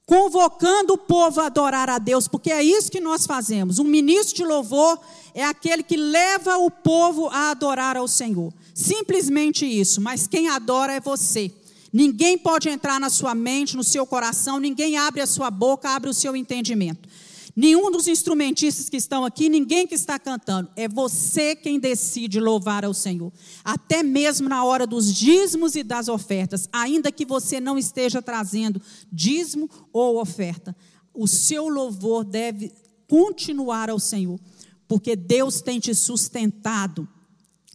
[0.07, 3.81] convocando o povo a adorar a Deus, porque é isso que nós fazemos.
[3.81, 5.01] Um ministro de louvor
[5.35, 8.55] é aquele que leva o povo a adorar ao Senhor.
[8.73, 11.53] Simplesmente isso, mas quem adora é você.
[11.93, 16.09] Ninguém pode entrar na sua mente, no seu coração, ninguém abre a sua boca, abre
[16.09, 17.09] o seu entendimento.
[17.55, 20.71] Nenhum dos instrumentistas que estão aqui, ninguém que está cantando.
[20.75, 23.31] É você quem decide louvar ao Senhor.
[23.63, 26.67] Até mesmo na hora dos dízimos e das ofertas.
[26.73, 28.81] Ainda que você não esteja trazendo
[29.13, 30.75] dízimo ou oferta.
[31.13, 32.73] O seu louvor deve
[33.07, 34.41] continuar ao Senhor.
[34.89, 37.07] Porque Deus tem te sustentado.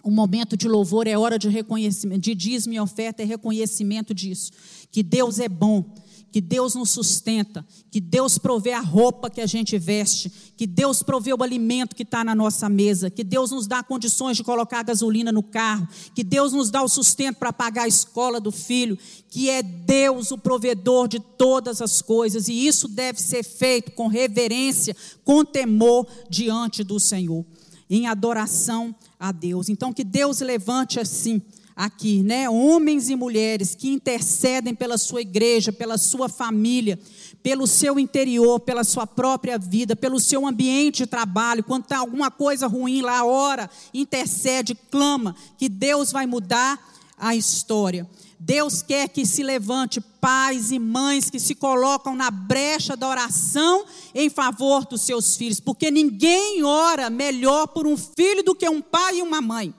[0.03, 4.51] O momento de louvor é hora de reconhecimento, de dízimo e oferta é reconhecimento disso.
[4.91, 5.93] Que Deus é bom
[6.31, 11.01] que Deus nos sustenta, que Deus provê a roupa que a gente veste, que Deus
[11.01, 14.83] provê o alimento que está na nossa mesa, que Deus nos dá condições de colocar
[14.83, 18.97] gasolina no carro, que Deus nos dá o sustento para pagar a escola do filho,
[19.29, 24.07] que é Deus o provedor de todas as coisas, e isso deve ser feito com
[24.07, 27.45] reverência, com temor diante do Senhor,
[27.89, 29.69] em adoração a Deus.
[29.69, 31.41] Então, que Deus levante assim
[31.77, 32.49] aqui, né?
[32.49, 36.99] Homens e mulheres que intercedem pela sua igreja, pela sua família,
[37.43, 41.63] pelo seu interior, pela sua própria vida, pelo seu ambiente de trabalho.
[41.63, 46.83] Quando está alguma coisa ruim lá, ora, intercede, clama, que Deus vai mudar
[47.15, 48.09] a história.
[48.39, 53.85] Deus quer que se levante pais e mães que se colocam na brecha da oração
[54.15, 58.81] em favor dos seus filhos, porque ninguém ora melhor por um filho do que um
[58.81, 59.73] pai e uma mãe.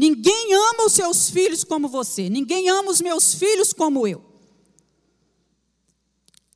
[0.00, 2.30] Ninguém ama os seus filhos como você.
[2.30, 4.24] Ninguém ama os meus filhos como eu.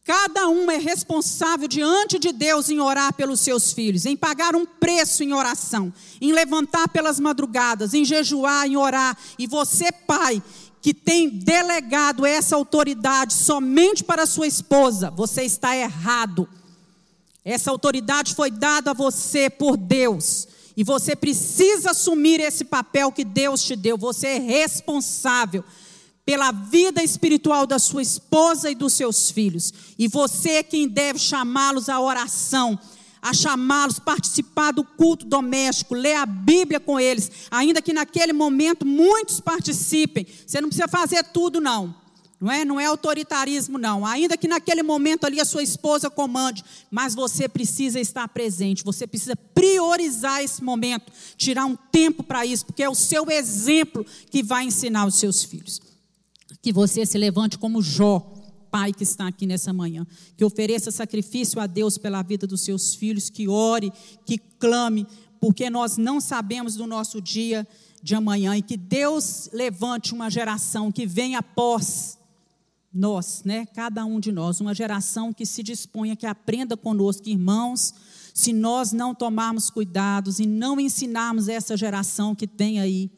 [0.03, 4.65] Cada um é responsável diante de Deus em orar pelos seus filhos, em pagar um
[4.65, 5.93] preço em oração,
[6.23, 9.15] em levantar pelas madrugadas, em jejuar, em orar.
[9.39, 10.43] E você, pai,
[10.81, 16.49] que tem delegado essa autoridade somente para sua esposa, você está errado.
[17.45, 20.49] Essa autoridade foi dada a você por Deus.
[20.77, 23.97] E você precisa assumir esse papel que Deus te deu.
[23.97, 25.65] Você é responsável
[26.25, 29.73] pela vida espiritual da sua esposa e dos seus filhos.
[29.99, 32.79] E você é quem deve chamá-los à oração,
[33.21, 38.87] a chamá-los, participar do culto doméstico, ler a Bíblia com eles, ainda que naquele momento
[38.87, 40.27] muitos participem.
[40.47, 41.95] Você não precisa fazer tudo, não.
[42.45, 44.05] Não é, não é autoritarismo, não.
[44.05, 49.07] Ainda que naquele momento ali a sua esposa comande, mas você precisa estar presente, você
[49.07, 54.43] precisa priorizar esse momento, tirar um tempo para isso, porque é o seu exemplo que
[54.43, 55.81] vai ensinar os seus filhos.
[56.61, 58.21] Que você se levante como Jó,
[58.71, 62.95] pai que está aqui nessa manhã, que ofereça sacrifício a Deus pela vida dos seus
[62.95, 63.91] filhos, que ore,
[64.27, 65.07] que clame,
[65.41, 67.67] porque nós não sabemos do nosso dia
[68.03, 72.19] de amanhã e que Deus levante uma geração que venha após
[72.95, 77.93] nós, né, cada um de nós, uma geração que se disponha, que aprenda conosco, irmãos,
[78.33, 83.11] se nós não tomarmos cuidados e não ensinarmos essa geração que tem aí,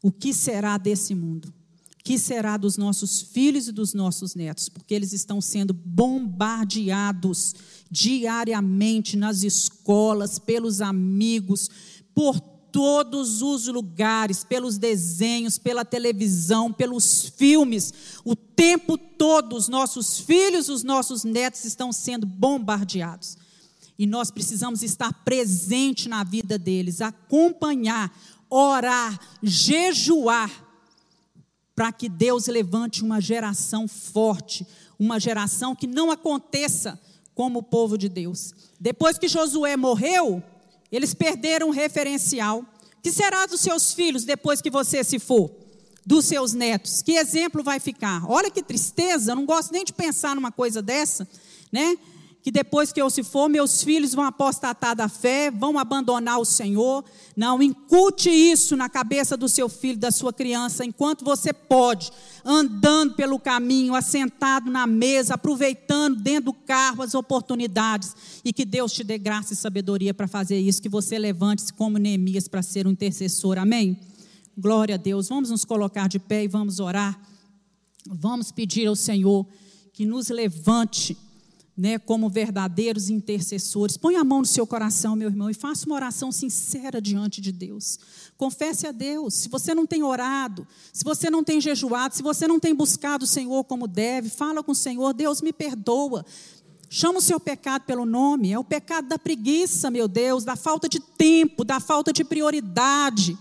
[0.00, 1.52] o que será desse mundo?
[1.92, 4.68] O que será dos nossos filhos e dos nossos netos?
[4.68, 7.54] Porque eles estão sendo bombardeados
[7.90, 11.70] diariamente nas escolas, pelos amigos,
[12.14, 17.94] por todos os lugares, pelos desenhos, pela televisão, pelos filmes.
[18.24, 23.38] O tempo todo, os nossos filhos, os nossos netos estão sendo bombardeados.
[23.96, 28.12] E nós precisamos estar presente na vida deles, acompanhar,
[28.50, 30.50] orar, jejuar,
[31.76, 34.66] para que Deus levante uma geração forte,
[34.98, 37.00] uma geração que não aconteça
[37.36, 38.52] como o povo de Deus.
[38.80, 40.42] Depois que Josué morreu,
[40.96, 42.60] eles perderam o referencial.
[42.60, 45.50] O que será dos seus filhos depois que você se for?
[46.06, 47.02] Dos seus netos?
[47.02, 48.24] Que exemplo vai ficar?
[48.30, 51.28] Olha que tristeza, eu não gosto nem de pensar numa coisa dessa,
[51.72, 51.96] né?
[52.44, 56.44] Que depois que eu se for, meus filhos vão apostatar da fé, vão abandonar o
[56.44, 57.02] Senhor.
[57.34, 62.12] Não, incute isso na cabeça do seu filho, da sua criança, enquanto você pode,
[62.44, 68.14] andando pelo caminho, assentado na mesa, aproveitando dentro do carro as oportunidades,
[68.44, 71.96] e que Deus te dê graça e sabedoria para fazer isso, que você levante-se como
[71.96, 73.56] Neemias para ser um intercessor.
[73.56, 73.98] Amém?
[74.54, 75.30] Glória a Deus.
[75.30, 77.18] Vamos nos colocar de pé e vamos orar.
[78.06, 79.46] Vamos pedir ao Senhor
[79.94, 81.16] que nos levante
[81.76, 83.96] né, como verdadeiros intercessores.
[83.96, 87.50] Põe a mão no seu coração, meu irmão, e faça uma oração sincera diante de
[87.50, 87.98] Deus.
[88.36, 89.34] Confesse a Deus.
[89.34, 93.24] Se você não tem orado, se você não tem jejuado, se você não tem buscado
[93.24, 96.24] o Senhor como deve, fala com o Senhor, Deus me perdoa.
[96.88, 100.88] Chama o seu pecado pelo nome, é o pecado da preguiça, meu Deus, da falta
[100.88, 103.36] de tempo, da falta de prioridade.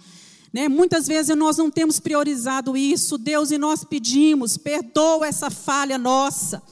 [0.51, 0.67] Né?
[0.67, 6.63] Muitas vezes nós não temos priorizado isso, Deus, e nós pedimos, perdoa essa falha nossa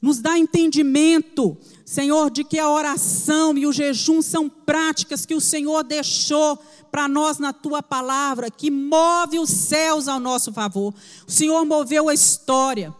[0.00, 5.40] nos dá entendimento, Senhor, de que a oração e o jejum são práticas que o
[5.40, 6.58] Senhor deixou
[6.90, 10.94] para nós na tua palavra, que move os céus ao nosso favor.
[11.26, 12.94] O Senhor moveu a história.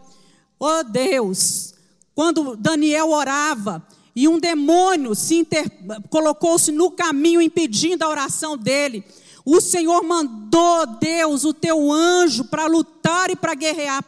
[0.58, 1.74] Oh Deus,
[2.14, 5.70] quando Daniel orava e um demônio se inter...
[6.08, 9.04] colocou-se no caminho impedindo a oração dele,
[9.48, 14.04] o Senhor mandou, Deus, o teu anjo para lutar e para guerrear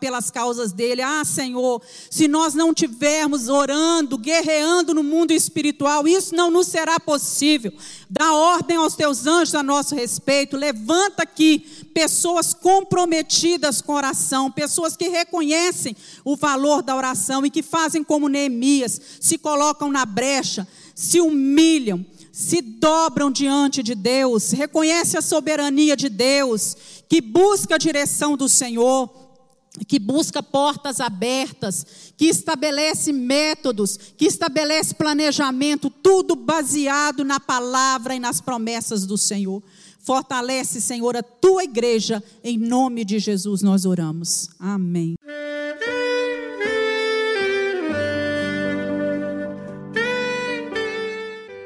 [0.00, 1.02] pelas causas dele.
[1.02, 6.98] Ah, Senhor, se nós não tivermos orando, guerreando no mundo espiritual, isso não nos será
[6.98, 7.70] possível.
[8.08, 10.56] Dá ordem aos teus anjos a nosso respeito.
[10.56, 11.58] Levanta aqui
[11.92, 18.26] pessoas comprometidas com oração, pessoas que reconhecem o valor da oração e que fazem como
[18.26, 22.06] Neemias, se colocam na brecha, se humilham
[22.38, 26.76] se dobram diante de Deus, reconhece a soberania de Deus,
[27.08, 29.10] que busca a direção do Senhor,
[29.88, 31.84] que busca portas abertas,
[32.16, 39.60] que estabelece métodos, que estabelece planejamento, tudo baseado na palavra e nas promessas do Senhor.
[39.98, 44.48] Fortalece, Senhor, a tua igreja, em nome de Jesus nós oramos.
[44.60, 45.16] Amém.